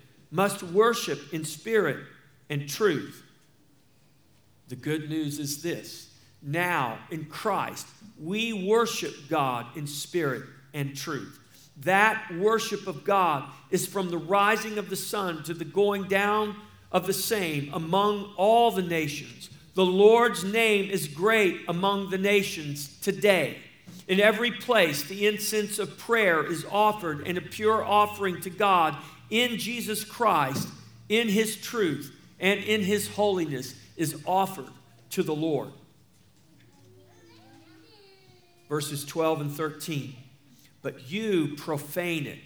must 0.31 0.63
worship 0.63 1.33
in 1.33 1.43
spirit 1.43 1.97
and 2.49 2.67
truth. 2.67 3.23
The 4.69 4.75
good 4.75 5.09
news 5.09 5.37
is 5.37 5.61
this 5.61 6.11
now 6.41 6.97
in 7.11 7.25
Christ, 7.25 7.85
we 8.19 8.53
worship 8.67 9.13
God 9.29 9.65
in 9.75 9.85
spirit 9.85 10.43
and 10.73 10.95
truth. 10.95 11.37
That 11.77 12.33
worship 12.37 12.87
of 12.87 13.03
God 13.03 13.49
is 13.69 13.85
from 13.85 14.09
the 14.09 14.17
rising 14.17 14.77
of 14.77 14.89
the 14.89 14.95
sun 14.95 15.43
to 15.43 15.53
the 15.53 15.65
going 15.65 16.05
down 16.05 16.55
of 16.91 17.07
the 17.07 17.13
same 17.13 17.71
among 17.73 18.33
all 18.37 18.71
the 18.71 18.81
nations. 18.81 19.49
The 19.73 19.85
Lord's 19.85 20.43
name 20.43 20.89
is 20.89 21.07
great 21.07 21.61
among 21.67 22.09
the 22.09 22.17
nations 22.17 22.99
today. 22.99 23.57
In 24.07 24.19
every 24.19 24.51
place, 24.51 25.03
the 25.03 25.27
incense 25.27 25.79
of 25.79 25.97
prayer 25.97 26.45
is 26.45 26.65
offered 26.69 27.25
and 27.27 27.37
a 27.37 27.41
pure 27.41 27.83
offering 27.83 28.41
to 28.41 28.49
God 28.49 28.97
in 29.31 29.57
Jesus 29.57 30.03
Christ, 30.03 30.67
in 31.09 31.27
His 31.27 31.55
truth, 31.55 32.15
and 32.39 32.59
in 32.59 32.81
His 32.83 33.07
holiness 33.07 33.73
is 33.97 34.21
offered 34.27 34.69
to 35.09 35.23
the 35.23 35.35
Lord 35.35 35.71
verses 38.71 39.03
12 39.03 39.41
and 39.41 39.51
13. 39.51 40.15
But 40.81 41.11
you 41.11 41.55
profane 41.57 42.25
it. 42.25 42.39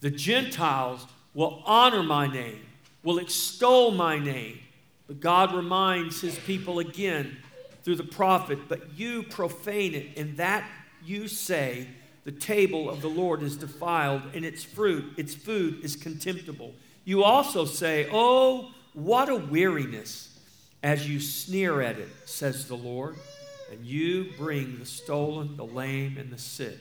The 0.00 0.08
Gentiles 0.08 1.04
will 1.34 1.64
honor 1.66 2.04
my 2.04 2.28
name, 2.32 2.60
will 3.02 3.18
extol 3.18 3.90
my 3.90 4.20
name. 4.20 4.60
But 5.08 5.18
God 5.18 5.52
reminds 5.52 6.20
his 6.20 6.38
people 6.38 6.78
again 6.78 7.38
through 7.82 7.96
the 7.96 8.04
prophet, 8.04 8.60
but 8.68 8.96
you 8.96 9.24
profane 9.24 9.94
it, 9.94 10.16
and 10.16 10.36
that 10.36 10.64
you 11.04 11.26
say, 11.26 11.88
the 12.24 12.32
table 12.32 12.90
of 12.90 13.00
the 13.00 13.08
Lord 13.08 13.42
is 13.42 13.56
defiled, 13.56 14.22
and 14.34 14.44
its 14.44 14.62
fruit, 14.62 15.14
its 15.16 15.34
food 15.34 15.84
is 15.84 15.96
contemptible. 15.96 16.74
You 17.04 17.24
also 17.24 17.64
say, 17.64 18.08
Oh, 18.12 18.70
what 18.92 19.28
a 19.28 19.36
weariness, 19.36 20.38
as 20.82 21.08
you 21.08 21.20
sneer 21.20 21.80
at 21.80 21.98
it, 21.98 22.08
says 22.26 22.68
the 22.68 22.76
Lord 22.76 23.16
and 23.70 23.84
you 23.84 24.32
bring 24.36 24.78
the 24.78 24.86
stolen, 24.86 25.56
the 25.56 25.64
lame, 25.64 26.16
and 26.18 26.30
the 26.30 26.38
sick. 26.38 26.78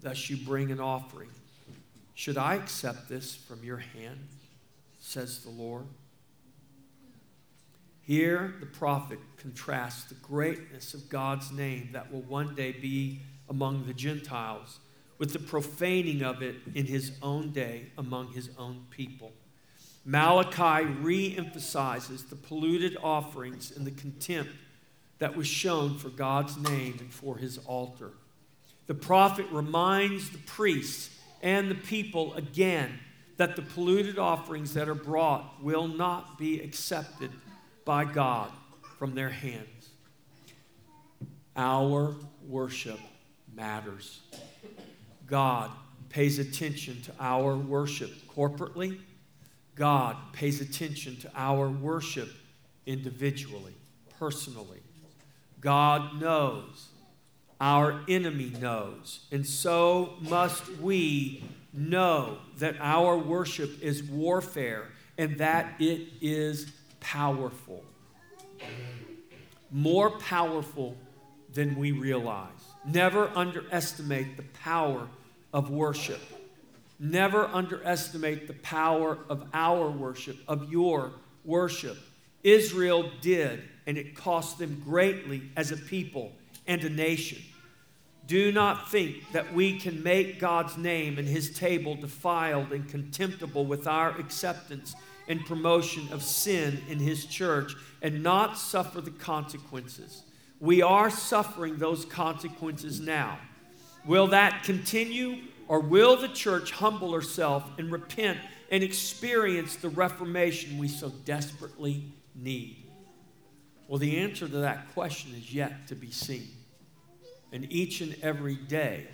Thus 0.00 0.28
you 0.28 0.36
bring 0.36 0.70
an 0.70 0.80
offering. 0.80 1.30
Should 2.14 2.36
I 2.36 2.54
accept 2.54 3.08
this 3.08 3.34
from 3.34 3.62
your 3.64 3.78
hand? 3.78 4.28
says 5.00 5.42
the 5.42 5.50
Lord. 5.50 5.86
Here, 8.02 8.54
the 8.60 8.66
prophet 8.66 9.18
contrasts 9.38 10.04
the 10.04 10.16
greatness 10.16 10.92
of 10.92 11.08
God's 11.08 11.50
name 11.50 11.90
that 11.92 12.12
will 12.12 12.22
one 12.22 12.54
day 12.54 12.72
be 12.72 13.20
among 13.48 13.86
the 13.86 13.94
Gentiles 13.94 14.80
with 15.18 15.32
the 15.32 15.38
profaning 15.38 16.22
of 16.22 16.42
it 16.42 16.56
in 16.74 16.86
his 16.86 17.12
own 17.22 17.50
day 17.50 17.86
among 17.98 18.32
his 18.32 18.50
own 18.56 18.86
people. 18.90 19.32
Malachi 20.04 20.86
re 20.86 21.36
emphasizes 21.36 22.24
the 22.24 22.36
polluted 22.36 22.96
offerings 23.02 23.76
and 23.76 23.86
the 23.86 23.90
contempt 23.90 24.52
that 25.18 25.36
was 25.36 25.46
shown 25.46 25.98
for 25.98 26.08
God's 26.08 26.56
name 26.56 26.96
and 27.00 27.12
for 27.12 27.36
his 27.36 27.58
altar. 27.58 28.12
The 28.86 28.94
prophet 28.94 29.46
reminds 29.50 30.30
the 30.30 30.38
priests 30.38 31.10
and 31.42 31.70
the 31.70 31.74
people 31.74 32.34
again 32.34 32.98
that 33.36 33.54
the 33.54 33.62
polluted 33.62 34.18
offerings 34.18 34.74
that 34.74 34.88
are 34.88 34.94
brought 34.94 35.62
will 35.62 35.88
not 35.88 36.38
be 36.38 36.60
accepted 36.60 37.30
by 37.84 38.04
God 38.04 38.50
from 38.98 39.14
their 39.14 39.30
hands. 39.30 39.90
Our 41.56 42.14
worship 42.46 42.98
matters. 43.58 44.20
God 45.26 45.70
pays 46.08 46.38
attention 46.38 47.02
to 47.02 47.12
our 47.20 47.56
worship 47.56 48.10
corporately. 48.34 49.00
God 49.74 50.16
pays 50.32 50.60
attention 50.60 51.16
to 51.18 51.30
our 51.36 51.68
worship 51.68 52.30
individually, 52.86 53.74
personally. 54.18 54.80
God 55.60 56.20
knows. 56.20 56.88
Our 57.60 58.00
enemy 58.08 58.52
knows. 58.60 59.26
And 59.32 59.44
so 59.44 60.14
must 60.20 60.68
we 60.78 61.44
know 61.72 62.38
that 62.58 62.76
our 62.80 63.18
worship 63.18 63.82
is 63.82 64.02
warfare 64.02 64.84
and 65.18 65.38
that 65.38 65.74
it 65.80 66.08
is 66.20 66.70
powerful. 67.00 67.84
More 69.70 70.10
powerful 70.18 70.96
than 71.52 71.76
we 71.76 71.92
realize. 71.92 72.48
Never 72.84 73.30
underestimate 73.34 74.36
the 74.36 74.44
power 74.62 75.08
of 75.52 75.70
worship. 75.70 76.20
Never 76.98 77.46
underestimate 77.46 78.46
the 78.46 78.54
power 78.54 79.18
of 79.28 79.48
our 79.54 79.90
worship, 79.90 80.38
of 80.48 80.70
your 80.70 81.12
worship. 81.44 81.96
Israel 82.42 83.10
did 83.20 83.62
and 83.86 83.96
it 83.96 84.14
cost 84.14 84.58
them 84.58 84.82
greatly 84.84 85.42
as 85.56 85.72
a 85.72 85.76
people 85.76 86.32
and 86.66 86.82
a 86.84 86.90
nation. 86.90 87.38
Do 88.26 88.52
not 88.52 88.90
think 88.90 89.32
that 89.32 89.54
we 89.54 89.78
can 89.78 90.02
make 90.02 90.38
God's 90.38 90.76
name 90.76 91.18
and 91.18 91.26
his 91.26 91.56
table 91.56 91.94
defiled 91.94 92.72
and 92.72 92.86
contemptible 92.86 93.64
with 93.64 93.86
our 93.86 94.10
acceptance 94.18 94.94
and 95.28 95.44
promotion 95.46 96.06
of 96.12 96.22
sin 96.22 96.82
in 96.88 96.98
his 96.98 97.24
church 97.24 97.74
and 98.02 98.22
not 98.22 98.58
suffer 98.58 99.00
the 99.00 99.10
consequences. 99.10 100.24
We 100.60 100.82
are 100.82 101.10
suffering 101.10 101.76
those 101.76 102.04
consequences 102.04 103.00
now. 103.00 103.38
Will 104.04 104.28
that 104.28 104.64
continue, 104.64 105.42
or 105.68 105.80
will 105.80 106.16
the 106.16 106.28
church 106.28 106.72
humble 106.72 107.12
herself 107.12 107.64
and 107.78 107.92
repent 107.92 108.38
and 108.70 108.82
experience 108.82 109.76
the 109.76 109.88
reformation 109.88 110.78
we 110.78 110.88
so 110.88 111.10
desperately 111.24 112.12
need? 112.34 112.84
Well, 113.86 113.98
the 113.98 114.18
answer 114.18 114.48
to 114.48 114.58
that 114.58 114.92
question 114.94 115.32
is 115.34 115.54
yet 115.54 115.86
to 115.88 115.94
be 115.94 116.10
seen. 116.10 116.48
And 117.52 117.70
each 117.72 118.00
and 118.00 118.16
every 118.22 118.56
day 118.56 119.06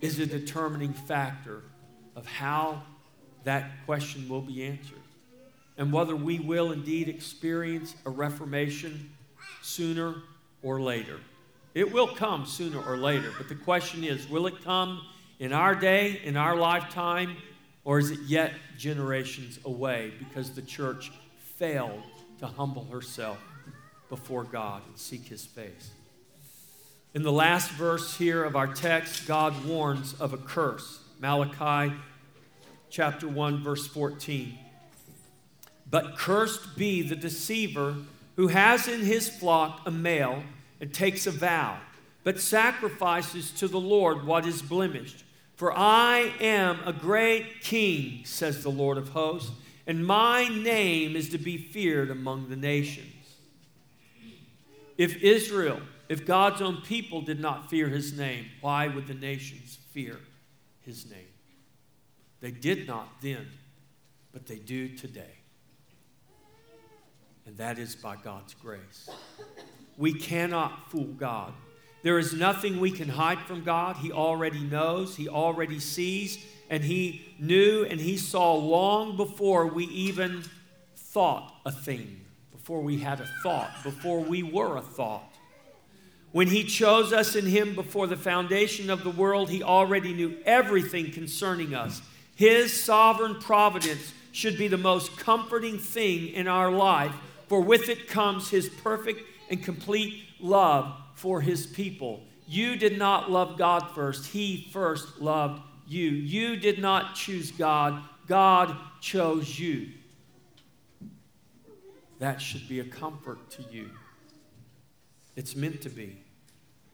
is 0.00 0.18
a 0.18 0.26
determining 0.26 0.92
factor 0.92 1.62
of 2.16 2.26
how 2.26 2.82
that 3.44 3.70
question 3.86 4.28
will 4.28 4.42
be 4.42 4.64
answered 4.64 4.98
and 5.76 5.92
whether 5.92 6.14
we 6.14 6.38
will 6.38 6.72
indeed 6.72 7.08
experience 7.08 7.94
a 8.04 8.10
reformation 8.10 9.10
sooner 9.64 10.16
or 10.62 10.80
later. 10.80 11.18
It 11.74 11.92
will 11.92 12.08
come 12.08 12.46
sooner 12.46 12.80
or 12.80 12.96
later, 12.96 13.32
but 13.36 13.48
the 13.48 13.54
question 13.54 14.04
is 14.04 14.28
will 14.28 14.46
it 14.46 14.62
come 14.62 15.00
in 15.38 15.52
our 15.52 15.74
day, 15.74 16.20
in 16.24 16.36
our 16.36 16.54
lifetime, 16.54 17.36
or 17.84 17.98
is 17.98 18.10
it 18.10 18.20
yet 18.26 18.52
generations 18.78 19.58
away 19.64 20.12
because 20.18 20.52
the 20.52 20.62
church 20.62 21.10
failed 21.56 22.02
to 22.38 22.46
humble 22.46 22.84
herself 22.84 23.38
before 24.08 24.44
God 24.44 24.82
and 24.86 24.98
seek 24.98 25.26
his 25.26 25.44
face. 25.44 25.90
In 27.14 27.22
the 27.22 27.32
last 27.32 27.70
verse 27.72 28.16
here 28.16 28.44
of 28.44 28.56
our 28.56 28.66
text, 28.66 29.26
God 29.26 29.64
warns 29.64 30.14
of 30.20 30.32
a 30.32 30.36
curse. 30.36 31.00
Malachi 31.20 31.94
chapter 32.90 33.28
1, 33.28 33.62
verse 33.62 33.86
14. 33.86 34.58
But 35.88 36.16
cursed 36.16 36.76
be 36.76 37.02
the 37.02 37.16
deceiver 37.16 37.96
who 38.36 38.48
has 38.48 38.88
in 38.88 39.00
his 39.00 39.28
flock 39.28 39.80
a 39.86 39.90
male 39.90 40.42
and 40.80 40.92
takes 40.92 41.26
a 41.26 41.30
vow, 41.30 41.78
but 42.24 42.40
sacrifices 42.40 43.50
to 43.52 43.68
the 43.68 43.80
Lord 43.80 44.24
what 44.24 44.46
is 44.46 44.62
blemished. 44.62 45.24
For 45.56 45.72
I 45.76 46.32
am 46.40 46.78
a 46.84 46.92
great 46.92 47.60
king, 47.60 48.24
says 48.24 48.62
the 48.62 48.70
Lord 48.70 48.98
of 48.98 49.10
hosts, 49.10 49.52
and 49.86 50.04
my 50.06 50.48
name 50.48 51.14
is 51.14 51.28
to 51.30 51.38
be 51.38 51.58
feared 51.58 52.10
among 52.10 52.48
the 52.48 52.56
nations. 52.56 53.12
If 54.96 55.22
Israel, 55.22 55.80
if 56.08 56.26
God's 56.26 56.62
own 56.62 56.82
people 56.82 57.20
did 57.20 57.40
not 57.40 57.70
fear 57.70 57.88
his 57.88 58.16
name, 58.16 58.46
why 58.60 58.88
would 58.88 59.06
the 59.06 59.14
nations 59.14 59.78
fear 59.92 60.18
his 60.82 61.08
name? 61.10 61.20
They 62.40 62.50
did 62.50 62.86
not 62.86 63.08
then, 63.20 63.46
but 64.32 64.46
they 64.46 64.56
do 64.56 64.88
today. 64.88 65.33
And 67.46 67.56
that 67.58 67.78
is 67.78 67.94
by 67.94 68.16
God's 68.16 68.54
grace. 68.54 69.10
We 69.96 70.14
cannot 70.14 70.90
fool 70.90 71.04
God. 71.04 71.52
There 72.02 72.18
is 72.18 72.32
nothing 72.34 72.80
we 72.80 72.90
can 72.90 73.08
hide 73.08 73.40
from 73.40 73.64
God. 73.64 73.96
He 73.96 74.12
already 74.12 74.60
knows, 74.60 75.16
He 75.16 75.28
already 75.28 75.78
sees, 75.78 76.44
and 76.68 76.82
He 76.82 77.34
knew 77.38 77.86
and 77.88 78.00
He 78.00 78.16
saw 78.16 78.54
long 78.54 79.16
before 79.16 79.66
we 79.66 79.84
even 79.86 80.42
thought 80.96 81.54
a 81.64 81.72
thing, 81.72 82.20
before 82.52 82.80
we 82.80 82.98
had 82.98 83.20
a 83.20 83.28
thought, 83.42 83.70
before 83.82 84.20
we 84.20 84.42
were 84.42 84.76
a 84.76 84.82
thought. 84.82 85.32
When 86.32 86.48
He 86.48 86.64
chose 86.64 87.12
us 87.12 87.36
in 87.36 87.46
Him 87.46 87.74
before 87.74 88.06
the 88.06 88.16
foundation 88.16 88.90
of 88.90 89.04
the 89.04 89.10
world, 89.10 89.48
He 89.48 89.62
already 89.62 90.12
knew 90.12 90.36
everything 90.44 91.12
concerning 91.12 91.74
us. 91.74 92.02
His 92.34 92.72
sovereign 92.72 93.36
providence 93.36 94.12
should 94.32 94.58
be 94.58 94.66
the 94.66 94.76
most 94.76 95.16
comforting 95.16 95.78
thing 95.78 96.28
in 96.28 96.48
our 96.48 96.70
life, 96.70 97.14
for 97.48 97.60
with 97.60 97.88
it 97.88 98.08
comes 98.08 98.50
His 98.50 98.68
perfect 98.68 99.20
and 99.50 99.62
complete 99.62 100.24
love 100.40 100.94
for 101.14 101.40
his 101.40 101.66
people. 101.66 102.22
You 102.46 102.76
did 102.76 102.98
not 102.98 103.30
love 103.30 103.56
God 103.56 103.90
first, 103.94 104.26
he 104.26 104.68
first 104.72 105.20
loved 105.20 105.62
you. 105.86 106.10
You 106.10 106.56
did 106.56 106.78
not 106.78 107.14
choose 107.14 107.50
God, 107.50 108.02
God 108.26 108.76
chose 109.00 109.58
you. 109.58 109.88
That 112.18 112.40
should 112.40 112.68
be 112.68 112.80
a 112.80 112.84
comfort 112.84 113.50
to 113.52 113.62
you. 113.70 113.90
It's 115.36 115.56
meant 115.56 115.82
to 115.82 115.88
be. 115.88 116.20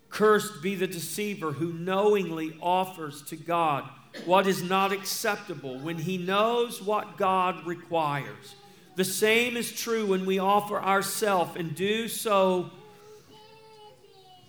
Cursed 0.08 0.62
be 0.62 0.74
the 0.74 0.86
deceiver 0.86 1.52
who 1.52 1.72
knowingly 1.72 2.56
offers 2.60 3.22
to 3.22 3.36
God 3.36 3.88
what 4.24 4.46
is 4.48 4.62
not 4.62 4.92
acceptable 4.92 5.78
when 5.78 5.98
he 5.98 6.18
knows 6.18 6.82
what 6.82 7.16
God 7.16 7.64
requires. 7.64 8.56
The 9.00 9.04
same 9.04 9.56
is 9.56 9.72
true 9.72 10.04
when 10.04 10.26
we 10.26 10.38
offer 10.38 10.78
ourselves 10.78 11.52
and 11.56 11.74
do 11.74 12.06
so 12.06 12.68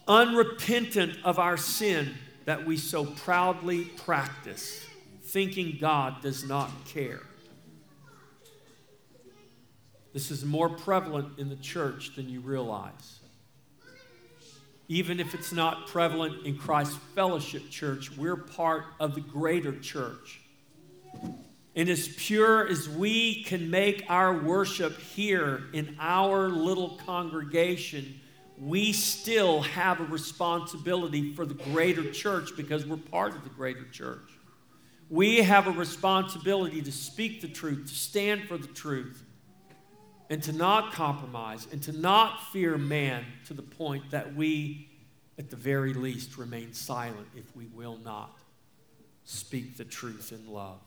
unrepentant 0.09 1.15
of 1.23 1.39
our 1.39 1.55
sin 1.55 2.15
that 2.43 2.65
we 2.65 2.75
so 2.75 3.05
proudly 3.05 3.85
practice, 3.85 4.85
thinking 5.23 5.77
God 5.79 6.21
does 6.21 6.43
not 6.43 6.69
care. 6.83 7.21
This 10.11 10.31
is 10.31 10.43
more 10.43 10.67
prevalent 10.67 11.39
in 11.39 11.47
the 11.47 11.55
church 11.55 12.17
than 12.17 12.27
you 12.27 12.41
realize. 12.41 13.21
Even 14.89 15.21
if 15.21 15.33
it's 15.33 15.53
not 15.53 15.87
prevalent 15.87 16.45
in 16.45 16.57
Christ 16.57 16.99
Fellowship 17.15 17.69
Church, 17.69 18.11
we're 18.17 18.35
part 18.35 18.83
of 18.99 19.15
the 19.15 19.21
greater 19.21 19.79
church. 19.79 20.41
And 21.75 21.87
as 21.87 22.07
pure 22.07 22.67
as 22.67 22.89
we 22.89 23.43
can 23.43 23.69
make 23.69 24.03
our 24.09 24.37
worship 24.37 24.99
here 24.99 25.63
in 25.71 25.95
our 25.99 26.49
little 26.49 26.99
congregation, 27.05 28.19
we 28.57 28.91
still 28.91 29.61
have 29.61 30.01
a 30.01 30.03
responsibility 30.03 31.33
for 31.33 31.45
the 31.45 31.53
greater 31.53 32.11
church 32.11 32.51
because 32.57 32.85
we're 32.85 32.97
part 32.97 33.35
of 33.35 33.43
the 33.43 33.49
greater 33.49 33.85
church. 33.85 34.29
We 35.09 35.37
have 35.37 35.67
a 35.67 35.71
responsibility 35.71 36.81
to 36.81 36.91
speak 36.91 37.41
the 37.41 37.47
truth, 37.47 37.87
to 37.87 37.95
stand 37.95 38.43
for 38.43 38.57
the 38.57 38.67
truth, 38.67 39.23
and 40.29 40.43
to 40.43 40.53
not 40.53 40.93
compromise, 40.93 41.67
and 41.71 41.81
to 41.83 41.91
not 41.91 42.51
fear 42.51 42.77
man 42.77 43.25
to 43.47 43.53
the 43.53 43.61
point 43.61 44.11
that 44.11 44.35
we, 44.35 44.89
at 45.37 45.49
the 45.49 45.57
very 45.57 45.93
least, 45.93 46.37
remain 46.37 46.73
silent 46.73 47.27
if 47.35 47.55
we 47.55 47.65
will 47.67 47.97
not 48.03 48.37
speak 49.23 49.77
the 49.77 49.85
truth 49.85 50.31
in 50.31 50.51
love. 50.51 50.79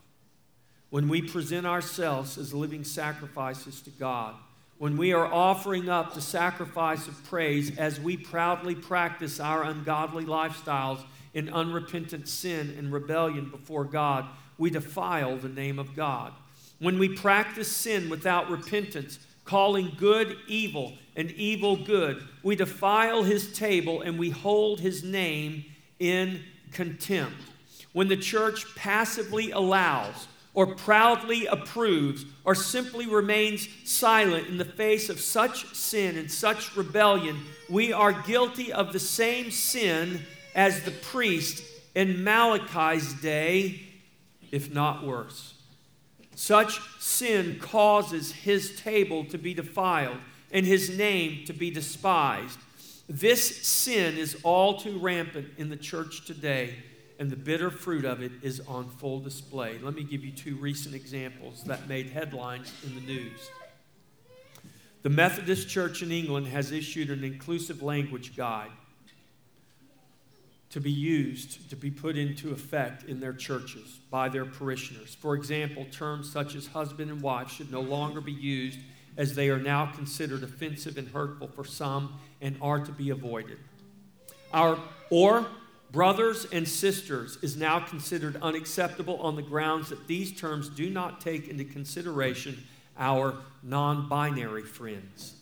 When 0.94 1.09
we 1.09 1.22
present 1.22 1.66
ourselves 1.66 2.38
as 2.38 2.54
living 2.54 2.85
sacrifices 2.85 3.80
to 3.80 3.90
God, 3.90 4.37
when 4.78 4.96
we 4.96 5.12
are 5.12 5.26
offering 5.26 5.88
up 5.88 6.14
the 6.14 6.20
sacrifice 6.20 7.09
of 7.09 7.24
praise 7.24 7.76
as 7.76 7.98
we 7.98 8.16
proudly 8.16 8.76
practice 8.76 9.40
our 9.40 9.64
ungodly 9.64 10.24
lifestyles 10.24 11.04
in 11.33 11.48
unrepentant 11.48 12.28
sin 12.28 12.76
and 12.78 12.92
rebellion 12.92 13.50
before 13.50 13.83
God, 13.83 14.24
we 14.57 14.70
defile 14.70 15.37
the 15.37 15.48
name 15.48 15.80
of 15.80 15.96
God. 15.96 16.33
When 16.78 17.00
we 17.00 17.09
practice 17.09 17.74
sin 17.74 18.09
without 18.09 18.48
repentance, 18.48 19.18
calling 19.44 19.96
good 19.98 20.37
evil 20.46 20.92
and 21.16 21.33
evil 21.33 21.74
good, 21.74 22.22
we 22.44 22.54
defile 22.54 23.24
his 23.24 23.52
table 23.52 24.02
and 24.02 24.16
we 24.16 24.30
hold 24.30 24.78
his 24.78 25.02
name 25.02 25.64
in 25.98 26.44
contempt. 26.70 27.35
When 27.92 28.07
the 28.07 28.16
church 28.16 28.76
passively 28.76 29.50
allows 29.50 30.28
or 30.54 30.68
proudly 30.74 31.46
approves 31.46 32.24
or 32.44 32.54
simply 32.54 33.06
remains 33.06 33.68
silent 33.84 34.46
in 34.46 34.56
the 34.56 34.64
face 34.64 35.08
of 35.08 35.20
such 35.20 35.74
sin 35.74 36.16
and 36.16 36.30
such 36.30 36.76
rebellion, 36.76 37.36
we 37.68 37.92
are 37.92 38.12
guilty 38.12 38.72
of 38.72 38.92
the 38.92 39.00
same 39.00 39.50
sin 39.50 40.22
as 40.54 40.82
the 40.82 40.92
priest 40.92 41.64
in 41.94 42.22
Malachi's 42.22 43.12
day, 43.14 43.82
if 44.52 44.72
not 44.72 45.04
worse. 45.04 45.54
Such 46.36 46.80
sin 47.00 47.58
causes 47.58 48.32
his 48.32 48.80
table 48.80 49.24
to 49.26 49.38
be 49.38 49.54
defiled 49.54 50.18
and 50.52 50.64
his 50.64 50.96
name 50.96 51.44
to 51.46 51.52
be 51.52 51.70
despised. 51.70 52.58
This 53.08 53.66
sin 53.66 54.16
is 54.16 54.36
all 54.44 54.78
too 54.78 54.98
rampant 54.98 55.48
in 55.58 55.68
the 55.68 55.76
church 55.76 56.24
today 56.26 56.76
and 57.18 57.31
the 57.31 57.37
bitter 57.37 57.70
fruit 57.70 58.05
of 58.05 58.22
it 58.22 58.33
is 58.42 58.61
on 58.66 58.88
full 58.88 59.20
display. 59.20 59.79
Let 59.79 59.94
me 59.94 60.03
give 60.03 60.24
you 60.24 60.33
two 60.33 60.57
recent 60.57 60.94
examples 60.94 61.62
that 61.64 61.88
made 61.88 62.11
headlines 62.11 62.72
in 62.85 62.94
the 62.94 63.00
news. 63.00 63.50
The 65.03 65.11
Methodist 65.11 65.68
Church 65.68 66.03
in 66.03 66.11
England 66.11 66.46
has 66.48 66.72
issued 66.72 67.11
an 67.11 67.24
inclusive 67.24 67.83
language 67.83 68.37
guide 68.37 68.70
to 70.70 70.81
be 70.81 70.90
used, 70.90 71.70
to 71.70 71.77
be 71.77 71.90
put 71.90 72.16
into 72.16 72.50
effect 72.50 73.05
in 73.05 73.20
their 73.20 73.33
churches 73.33 74.00
by 74.11 74.29
their 74.29 74.44
parishioners. 74.44 75.14
For 75.14 75.35
example, 75.35 75.87
terms 75.92 76.33
such 76.33 76.57
as 76.57 76.66
husband 76.66 77.12
and 77.12 77.22
wife 77.22 77.48
should 77.50 77.70
no 77.70 77.81
longer 77.81 78.20
be 78.20 78.33
used 78.33 78.79
as 79.16 79.37
they 79.37 79.50
are 79.50 79.61
now 79.61 79.87
considered 79.87 80.42
offensive 80.42 80.98
and 80.98 81.07
hurtful 81.07 81.46
for 81.46 81.64
some 81.64 82.14
and 82.40 82.57
are 82.61 82.81
to 82.81 82.90
be 82.90 83.11
avoided. 83.11 83.59
Our, 84.53 84.79
or 85.11 85.46
Brothers 85.94 86.48
and 86.50 86.66
sisters 86.66 87.38
is 87.40 87.57
now 87.57 87.78
considered 87.78 88.37
unacceptable 88.42 89.16
on 89.18 89.37
the 89.37 89.42
grounds 89.42 89.90
that 89.90 90.09
these 90.09 90.33
terms 90.33 90.68
do 90.68 90.90
not 90.90 91.20
take 91.20 91.46
into 91.46 91.64
consideration 91.64 92.61
our 92.98 93.37
non 93.62 94.09
binary 94.09 94.64
friends. 94.64 95.37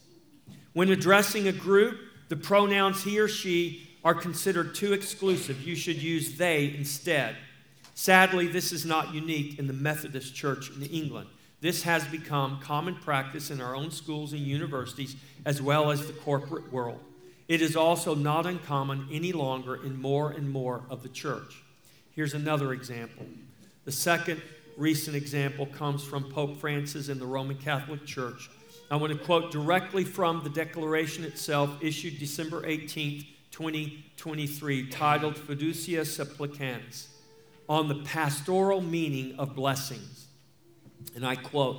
When 0.75 0.91
addressing 0.91 1.49
a 1.49 1.53
group, 1.53 1.99
the 2.29 2.37
pronouns 2.37 3.03
he 3.03 3.19
or 3.19 3.29
she 3.29 3.89
are 4.05 4.15
considered 4.15 4.75
too 4.75 4.93
exclusive. 4.93 5.67
You 5.67 5.75
should 5.75 6.03
use 6.03 6.37
they 6.37 6.75
instead. 6.77 7.35
Sadly, 7.95 8.47
this 8.47 8.73
is 8.73 8.85
not 8.85 9.15
unique 9.15 9.59
in 9.59 9.67
the 9.67 9.73
Methodist 9.73 10.35
Church 10.35 10.71
in 10.71 10.83
England. 10.83 11.29
This 11.63 11.83
has 11.85 12.05
become 12.05 12.61
common 12.61 12.97
practice 12.97 13.51
in 13.51 13.63
our 13.63 13.75
own 13.75 13.91
schools 13.91 14.35
and 14.35 14.43
universities 14.43 15.17
as 15.47 15.63
well 15.63 15.91
as 15.91 16.07
the 16.07 16.13
corporate 16.13 16.71
world. 16.71 17.01
It 17.49 17.61
is 17.61 17.77
also 17.77 18.15
not 18.15 18.47
uncommon 18.47 19.09
any 19.13 19.33
longer 19.33 19.85
in 19.85 20.01
more 20.01 20.31
and 20.31 20.49
more 20.49 20.83
of 20.89 21.03
the 21.03 21.09
church. 21.09 21.63
Here's 22.13 22.35
another 22.35 22.73
example. 22.73 23.27
The 23.85 23.93
second 23.93 24.41
recent 24.77 25.17
example 25.17 25.67
comes 25.67 26.05
from 26.05 26.31
Pope 26.31 26.59
Francis 26.59 27.09
in 27.09 27.19
the 27.19 27.27
Roman 27.27 27.57
Catholic 27.57 28.07
Church. 28.07 28.51
I 28.91 28.97
want 28.97 29.13
to 29.13 29.19
quote 29.19 29.51
directly 29.51 30.05
from 30.05 30.45
the 30.45 30.51
declaration 30.51 31.25
itself, 31.25 31.71
issued 31.81 32.19
December 32.19 32.63
18th, 32.63 33.27
2023, 33.51 34.89
titled 34.89 35.35
Fiducia 35.35 36.07
Supplicans, 36.07 37.09
on 37.69 37.89
the 37.89 37.97
pastoral 38.05 38.81
meaning 38.81 39.35
of 39.39 39.55
blessings. 39.55 40.27
And 41.15 41.27
I 41.27 41.37
quote 41.37 41.79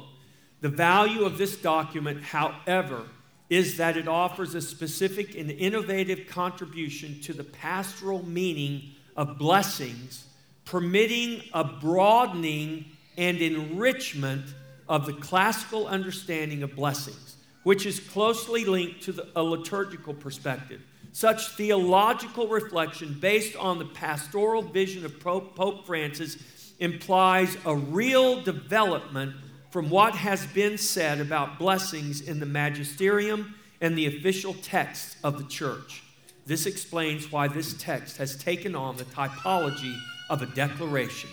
The 0.61 0.69
value 0.69 1.23
of 1.23 1.37
this 1.37 1.55
document, 1.57 2.23
however, 2.23 3.03
is 3.49 3.77
that 3.77 3.97
it 3.97 4.07
offers 4.07 4.55
a 4.55 4.61
specific 4.61 5.35
and 5.35 5.51
innovative 5.51 6.27
contribution 6.27 7.19
to 7.21 7.33
the 7.33 7.43
pastoral 7.43 8.25
meaning 8.25 8.81
of 9.15 9.37
blessings, 9.37 10.25
permitting 10.65 11.43
a 11.53 11.63
broadening 11.63 12.85
and 13.17 13.37
enrichment 13.39 14.45
of 14.87 15.05
the 15.05 15.13
classical 15.13 15.87
understanding 15.87 16.63
of 16.63 16.75
blessings, 16.75 17.37
which 17.63 17.85
is 17.85 17.99
closely 17.99 18.65
linked 18.65 19.01
to 19.03 19.11
the, 19.11 19.27
a 19.35 19.43
liturgical 19.43 20.13
perspective. 20.13 20.81
Such 21.11 21.49
theological 21.49 22.47
reflection, 22.47 23.17
based 23.19 23.55
on 23.55 23.77
the 23.77 23.85
pastoral 23.85 24.63
vision 24.63 25.05
of 25.05 25.19
Pope 25.19 25.85
Francis, 25.85 26.37
implies 26.79 27.55
a 27.65 27.75
real 27.75 28.41
development 28.41 29.35
from 29.73 29.89
what 29.89 30.13
has 30.13 30.45
been 30.45 30.77
said 30.77 31.19
about 31.19 31.57
blessings 31.57 32.21
in 32.21 32.39
the 32.39 32.45
magisterium 32.45 33.55
and 33.81 33.97
the 33.97 34.05
official 34.05 34.53
texts 34.53 35.15
of 35.23 35.39
the 35.39 35.43
church. 35.45 36.03
This 36.45 36.67
explains 36.67 37.31
why 37.31 37.47
this 37.47 37.73
text 37.79 38.17
has 38.17 38.35
taken 38.35 38.75
on 38.75 38.97
the 38.97 39.05
typology 39.05 39.97
of 40.29 40.43
a 40.43 40.45
declaration. 40.45 41.31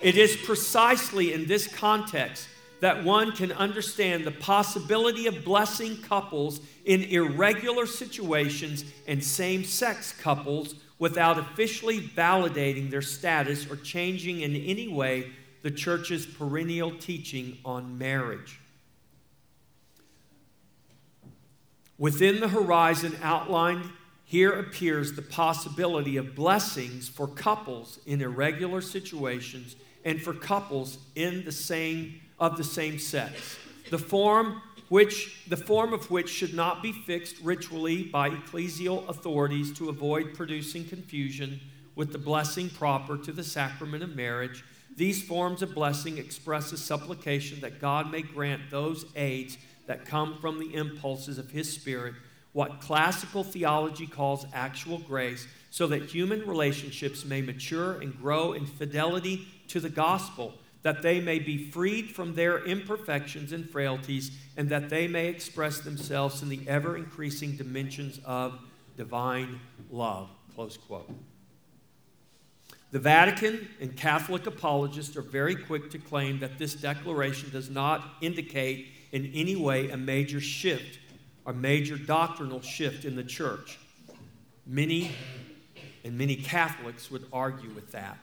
It 0.00 0.16
is 0.16 0.34
precisely 0.34 1.34
in 1.34 1.44
this 1.44 1.66
context 1.66 2.48
that 2.80 3.04
one 3.04 3.32
can 3.32 3.52
understand 3.52 4.24
the 4.24 4.30
possibility 4.30 5.26
of 5.26 5.44
blessing 5.44 5.98
couples 5.98 6.60
in 6.86 7.02
irregular 7.02 7.84
situations 7.84 8.86
and 9.06 9.22
same 9.22 9.62
sex 9.62 10.12
couples 10.12 10.74
without 10.98 11.38
officially 11.38 12.00
validating 12.00 12.88
their 12.88 13.02
status 13.02 13.70
or 13.70 13.76
changing 13.76 14.40
in 14.40 14.56
any 14.56 14.88
way 14.88 15.30
the 15.62 15.70
church's 15.70 16.26
perennial 16.26 16.92
teaching 16.92 17.58
on 17.64 17.98
marriage. 17.98 18.60
Within 21.98 22.40
the 22.40 22.48
horizon 22.48 23.16
outlined 23.22 23.90
here 24.24 24.52
appears 24.52 25.14
the 25.14 25.22
possibility 25.22 26.16
of 26.16 26.34
blessings 26.34 27.08
for 27.08 27.26
couples 27.26 27.98
in 28.06 28.20
irregular 28.20 28.80
situations 28.80 29.74
and 30.04 30.20
for 30.20 30.34
couples 30.34 30.98
in 31.16 31.44
the 31.44 31.52
same 31.52 32.20
of 32.38 32.56
the 32.56 32.64
same 32.64 32.98
sex. 32.98 33.56
The 33.90 33.98
form 33.98 34.62
which 34.90 35.44
the 35.48 35.56
form 35.56 35.92
of 35.92 36.10
which 36.10 36.28
should 36.28 36.54
not 36.54 36.82
be 36.82 36.92
fixed 36.92 37.36
ritually 37.42 38.04
by 38.04 38.30
ecclesial 38.30 39.08
authorities 39.08 39.72
to 39.78 39.88
avoid 39.88 40.34
producing 40.34 40.84
confusion 40.84 41.60
with 41.94 42.12
the 42.12 42.18
blessing 42.18 42.70
proper 42.70 43.16
to 43.18 43.32
the 43.32 43.42
sacrament 43.42 44.02
of 44.02 44.14
marriage. 44.14 44.62
These 44.98 45.22
forms 45.22 45.62
of 45.62 45.74
blessing 45.74 46.18
express 46.18 46.72
a 46.72 46.76
supplication 46.76 47.60
that 47.60 47.80
God 47.80 48.10
may 48.10 48.22
grant 48.22 48.68
those 48.68 49.06
aids 49.14 49.56
that 49.86 50.04
come 50.04 50.38
from 50.40 50.58
the 50.58 50.74
impulses 50.74 51.38
of 51.38 51.52
his 51.52 51.72
spirit 51.72 52.14
what 52.52 52.80
classical 52.80 53.44
theology 53.44 54.08
calls 54.08 54.44
actual 54.52 54.98
grace, 54.98 55.46
so 55.70 55.86
that 55.86 56.10
human 56.10 56.44
relationships 56.44 57.24
may 57.24 57.40
mature 57.40 58.00
and 58.00 58.18
grow 58.20 58.52
in 58.52 58.66
fidelity 58.66 59.46
to 59.68 59.78
the 59.78 59.88
gospel, 59.88 60.54
that 60.82 61.00
they 61.02 61.20
may 61.20 61.38
be 61.38 61.70
freed 61.70 62.10
from 62.10 62.34
their 62.34 62.64
imperfections 62.64 63.52
and 63.52 63.70
frailties, 63.70 64.32
and 64.56 64.68
that 64.70 64.88
they 64.88 65.06
may 65.06 65.28
express 65.28 65.78
themselves 65.78 66.42
in 66.42 66.48
the 66.48 66.60
ever 66.66 66.96
increasing 66.96 67.54
dimensions 67.56 68.18
of 68.24 68.58
divine 68.96 69.60
love. 69.90 70.28
Close 70.56 70.76
quote. 70.76 71.08
The 72.90 72.98
Vatican 72.98 73.68
and 73.80 73.96
Catholic 73.96 74.46
apologists 74.46 75.16
are 75.16 75.22
very 75.22 75.54
quick 75.54 75.90
to 75.90 75.98
claim 75.98 76.40
that 76.40 76.58
this 76.58 76.74
declaration 76.74 77.50
does 77.50 77.68
not 77.68 78.14
indicate 78.20 78.88
in 79.12 79.30
any 79.34 79.56
way 79.56 79.90
a 79.90 79.96
major 79.96 80.40
shift 80.40 80.98
a 81.48 81.52
major 81.54 81.96
doctrinal 81.96 82.60
shift 82.60 83.06
in 83.06 83.16
the 83.16 83.24
church. 83.24 83.78
Many 84.66 85.12
and 86.04 86.16
many 86.16 86.36
Catholics 86.36 87.10
would 87.10 87.24
argue 87.32 87.70
with 87.70 87.90
that. 87.92 88.18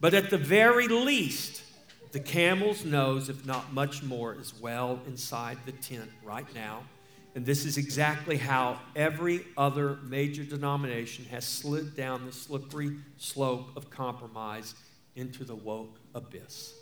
But 0.00 0.14
at 0.14 0.30
the 0.30 0.38
very 0.38 0.86
least, 0.86 1.64
the 2.12 2.20
camel's 2.20 2.84
nose, 2.84 3.28
if 3.28 3.44
not 3.44 3.72
much 3.72 4.04
more, 4.04 4.34
is 4.34 4.54
well 4.60 5.00
inside 5.08 5.58
the 5.66 5.72
tent 5.72 6.10
right 6.22 6.46
now. 6.54 6.84
And 7.34 7.46
this 7.46 7.64
is 7.64 7.78
exactly 7.78 8.36
how 8.36 8.78
every 8.94 9.46
other 9.56 9.98
major 10.02 10.44
denomination 10.44 11.24
has 11.26 11.46
slid 11.46 11.96
down 11.96 12.26
the 12.26 12.32
slippery 12.32 12.96
slope 13.16 13.74
of 13.74 13.88
compromise 13.88 14.74
into 15.16 15.44
the 15.44 15.54
woke 15.54 15.98
abyss. 16.14 16.74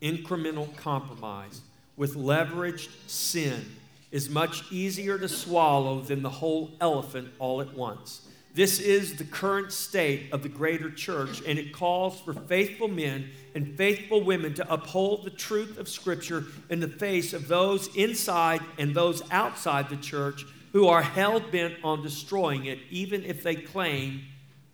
Incremental 0.00 0.74
compromise 0.76 1.60
with 1.96 2.16
leveraged 2.16 2.88
sin 3.06 3.66
is 4.10 4.30
much 4.30 4.70
easier 4.72 5.18
to 5.18 5.28
swallow 5.28 6.00
than 6.00 6.22
the 6.22 6.30
whole 6.30 6.70
elephant 6.80 7.28
all 7.38 7.60
at 7.60 7.74
once. 7.74 8.26
This 8.52 8.80
is 8.80 9.14
the 9.14 9.24
current 9.24 9.72
state 9.72 10.32
of 10.32 10.42
the 10.42 10.48
greater 10.48 10.90
church, 10.90 11.40
and 11.46 11.58
it 11.58 11.72
calls 11.72 12.20
for 12.20 12.34
faithful 12.34 12.88
men 12.88 13.30
and 13.54 13.76
faithful 13.76 14.22
women 14.22 14.54
to 14.54 14.72
uphold 14.72 15.24
the 15.24 15.30
truth 15.30 15.78
of 15.78 15.88
Scripture 15.88 16.44
in 16.68 16.80
the 16.80 16.88
face 16.88 17.32
of 17.32 17.46
those 17.46 17.94
inside 17.94 18.60
and 18.78 18.94
those 18.94 19.22
outside 19.30 19.88
the 19.88 19.96
church 19.96 20.44
who 20.72 20.88
are 20.88 21.02
hell 21.02 21.40
bent 21.40 21.74
on 21.84 22.02
destroying 22.02 22.66
it, 22.66 22.78
even 22.90 23.24
if 23.24 23.42
they 23.42 23.54
claim 23.54 24.22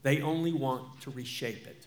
they 0.02 0.22
only 0.22 0.52
want 0.52 1.00
to 1.02 1.10
reshape 1.10 1.66
it. 1.66 1.86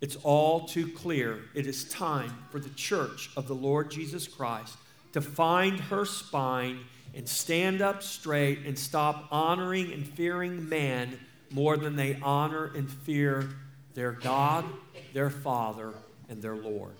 It's 0.00 0.16
all 0.22 0.66
too 0.66 0.88
clear. 0.88 1.40
It 1.54 1.66
is 1.66 1.88
time 1.88 2.32
for 2.50 2.60
the 2.60 2.70
church 2.70 3.30
of 3.36 3.48
the 3.48 3.54
Lord 3.54 3.90
Jesus 3.90 4.28
Christ 4.28 4.76
to 5.12 5.20
find 5.20 5.80
her 5.80 6.04
spine 6.04 6.80
and 7.18 7.28
stand 7.28 7.82
up 7.82 8.00
straight 8.00 8.60
and 8.64 8.78
stop 8.78 9.26
honoring 9.32 9.92
and 9.92 10.06
fearing 10.06 10.68
man 10.68 11.18
more 11.50 11.76
than 11.76 11.96
they 11.96 12.16
honor 12.22 12.70
and 12.76 12.88
fear 12.88 13.50
their 13.94 14.12
God, 14.12 14.64
their 15.12 15.28
Father, 15.28 15.94
and 16.28 16.40
their 16.40 16.54
Lord. 16.54 16.94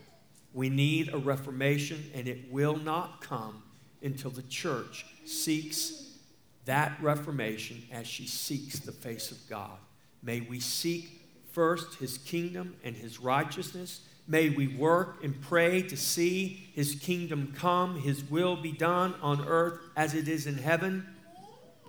We 0.52 0.70
need 0.70 1.14
a 1.14 1.18
reformation, 1.18 2.10
and 2.14 2.26
it 2.26 2.50
will 2.50 2.76
not 2.76 3.20
come 3.20 3.62
until 4.02 4.32
the 4.32 4.42
church 4.42 5.06
seeks 5.24 6.16
that 6.64 7.00
reformation 7.00 7.84
as 7.92 8.08
she 8.08 8.26
seeks 8.26 8.80
the 8.80 8.90
face 8.90 9.30
of 9.30 9.38
God. 9.48 9.78
May 10.20 10.40
we 10.40 10.58
seek 10.58 11.28
first 11.52 11.94
his 12.00 12.18
kingdom 12.18 12.74
and 12.82 12.96
his 12.96 13.20
righteousness 13.20 14.00
May 14.30 14.50
we 14.50 14.68
work 14.68 15.24
and 15.24 15.40
pray 15.40 15.80
to 15.80 15.96
see 15.96 16.68
his 16.74 16.96
kingdom 16.96 17.54
come, 17.56 17.98
his 17.98 18.22
will 18.22 18.56
be 18.56 18.72
done 18.72 19.14
on 19.22 19.42
earth 19.48 19.80
as 19.96 20.14
it 20.14 20.28
is 20.28 20.46
in 20.46 20.58
heaven. 20.58 21.06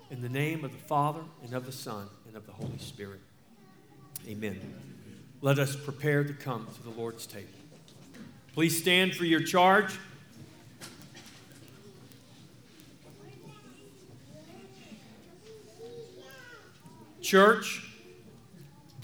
In 0.10 0.22
the 0.22 0.30
name 0.30 0.64
of 0.64 0.72
the 0.72 0.78
Father, 0.78 1.20
and 1.44 1.54
of 1.54 1.66
the 1.66 1.74
Son, 1.74 2.08
and 2.26 2.38
of 2.38 2.46
the 2.46 2.54
Holy 2.54 2.78
Spirit. 2.78 3.20
Amen. 4.26 4.60
Let 5.42 5.60
us 5.60 5.76
prepare 5.76 6.24
to 6.24 6.34
come 6.34 6.66
to 6.76 6.84
the 6.84 6.90
Lord's 6.92 7.28
table. 7.28 7.50
Please 8.54 8.80
stand 8.80 9.16
for 9.16 9.26
your 9.26 9.42
charge. 9.42 10.00
Church, 17.22 17.89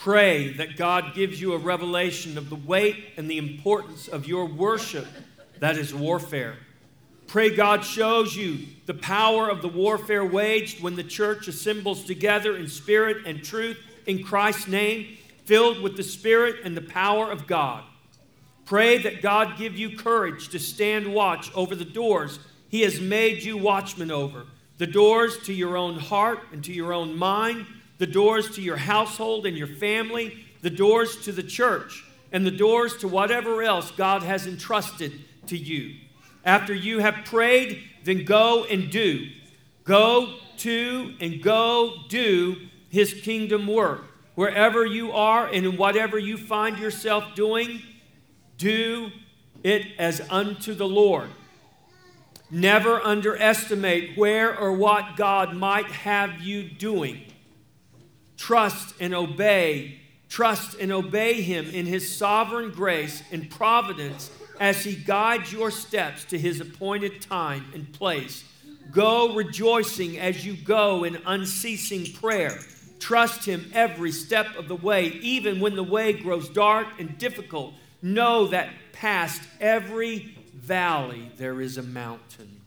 Pray 0.06 0.50
that 0.50 0.78
God 0.78 1.16
gives 1.16 1.42
you 1.42 1.54
a 1.54 1.58
revelation 1.58 2.38
of 2.38 2.52
the 2.52 2.56
weight 2.56 3.06
and 3.18 3.28
the 3.28 3.40
importance 3.40 4.08
of 4.08 4.28
your 4.28 4.46
worship 4.46 5.08
that 5.58 5.80
is 5.80 5.96
warfare. 5.96 6.58
Pray 7.26 7.56
God 7.56 7.84
shows 7.84 8.36
you 8.36 8.68
the 8.86 8.94
power 8.94 9.50
of 9.50 9.64
the 9.64 9.68
warfare 9.68 10.24
waged 10.24 10.84
when 10.84 10.96
the 10.96 11.04
church 11.04 11.48
assembles 11.48 12.04
together 12.04 12.56
in 12.56 12.68
spirit 12.68 13.26
and 13.26 13.44
truth 13.44 13.80
in 14.06 14.24
Christ's 14.24 14.68
name, 14.68 15.18
filled 15.46 15.82
with 15.82 15.98
the 15.98 16.04
spirit 16.04 16.58
and 16.64 16.78
the 16.78 16.82
power 16.82 17.32
of 17.32 17.48
God. 17.48 17.84
Pray 18.66 19.00
that 19.00 19.24
God 19.24 19.58
give 19.58 19.76
you 19.76 19.98
courage 19.98 20.50
to 20.50 20.60
stand 20.60 21.12
watch 21.16 21.52
over 21.56 21.74
the 21.74 21.84
doors 21.84 22.38
He 22.70 22.82
has 22.82 23.02
made 23.02 23.42
you 23.42 23.58
watchmen 23.58 24.12
over, 24.12 24.46
the 24.78 24.86
doors 24.86 25.40
to 25.46 25.54
your 25.54 25.76
own 25.76 25.98
heart 25.98 26.42
and 26.52 26.64
to 26.66 26.72
your 26.72 26.94
own 26.94 27.18
mind 27.18 27.66
the 27.98 28.08
doors 28.08 28.56
to 28.56 28.62
your 28.62 28.78
household 28.78 29.46
and 29.46 29.58
your 29.58 29.68
family, 29.68 30.46
the 30.62 30.70
doors 30.70 31.18
to 31.26 31.32
the 31.32 31.44
church, 31.44 32.04
and 32.32 32.46
the 32.46 32.52
doors 32.52 32.98
to 32.98 33.08
whatever 33.08 33.64
else 33.64 33.92
God 33.92 34.24
has 34.24 34.48
entrusted 34.48 35.14
to 35.48 35.58
you. 35.58 35.96
After 36.44 36.74
you 36.74 37.00
have 37.00 37.26
prayed, 37.26 37.84
then 38.04 38.26
go 38.26 38.66
and 38.66 38.92
do. 38.92 39.30
Go 39.84 40.36
to 40.58 41.14
and 41.20 41.42
go 41.42 41.94
do 42.10 42.68
His 42.90 43.14
kingdom 43.14 43.68
work. 43.68 44.04
Wherever 44.36 44.86
you 44.86 45.12
are 45.12 45.48
and 45.48 45.66
in 45.66 45.78
whatever 45.78 46.20
you 46.20 46.38
find 46.38 46.78
yourself 46.78 47.36
doing, 47.36 47.82
do 48.58 49.12
it 49.64 49.88
as 49.98 50.22
unto 50.30 50.74
the 50.74 50.88
Lord. 50.88 51.30
Never 52.52 53.02
underestimate 53.02 54.18
where 54.18 54.58
or 54.58 54.74
what 54.74 55.16
God 55.16 55.56
might 55.56 55.88
have 55.88 56.42
you 56.42 56.64
doing. 56.64 57.25
Trust 58.38 58.96
and 59.00 59.14
obey. 59.14 60.00
Trust 60.30 60.78
and 60.80 60.92
obey 60.92 61.42
Him 61.42 61.68
in 61.68 61.86
His 61.86 62.16
sovereign 62.16 62.72
grace 62.72 63.24
and 63.32 63.50
providence 63.50 64.32
as 64.60 64.84
He 64.84 64.96
guides 64.96 65.52
your 65.52 65.72
steps 65.72 66.26
to 66.26 66.38
His 66.38 66.60
appointed 66.60 67.22
time 67.22 67.66
and 67.74 67.92
place. 67.94 68.44
Go 68.92 69.34
rejoicing 69.36 70.20
as 70.20 70.46
you 70.46 70.56
go 70.56 71.04
in 71.04 71.22
unceasing 71.26 72.14
prayer. 72.14 72.60
Trust 73.00 73.46
Him 73.46 73.70
every 73.74 74.12
step 74.12 74.56
of 74.58 74.68
the 74.68 74.76
way, 74.76 75.08
even 75.22 75.60
when 75.60 75.76
the 75.76 75.84
way 75.84 76.14
grows 76.14 76.50
dark 76.50 76.88
and 77.00 77.18
difficult. 77.18 77.74
Know 78.02 78.48
that 78.48 78.70
past 78.94 79.42
every 79.60 80.36
valley 80.54 81.32
there 81.38 81.62
is 81.62 81.78
a 81.78 81.84
mountain. 81.84 82.62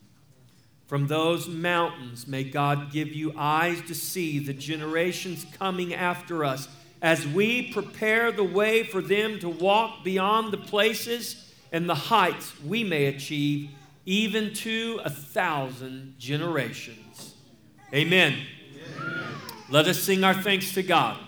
From 0.89 1.07
those 1.07 1.47
mountains, 1.47 2.27
may 2.27 2.45
God 2.45 2.91
give 2.91 3.09
you 3.09 3.35
eyes 3.37 3.83
to 3.89 3.95
see 3.95 4.39
the 4.39 4.55
generations 4.55 5.45
coming 5.59 5.93
after 5.93 6.47
us 6.47 6.67
as 7.03 7.27
we 7.27 7.71
prepare 7.71 8.33
the 8.33 8.43
way 8.43 8.85
for 8.85 9.03
them 9.03 9.39
to 9.41 9.51
walk 9.51 10.03
beyond 10.03 10.51
the 10.51 10.57
places 10.57 11.53
and 11.73 11.89
the 11.89 11.95
heights 11.95 12.55
we 12.65 12.85
may 12.85 13.05
achieve, 13.05 13.69
even 14.07 14.55
to 14.55 14.99
a 15.05 15.11
thousand 15.11 16.15
generations. 16.19 17.35
Amen. 17.93 18.39
Amen. 18.97 19.25
Let 19.69 19.87
us 19.89 20.03
sing 20.03 20.25
our 20.25 20.33
thanks 20.33 20.73
to 20.73 20.83
God. 20.83 21.19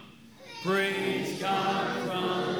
Praise 0.62 1.38
God 1.38 2.08
from 2.08 2.59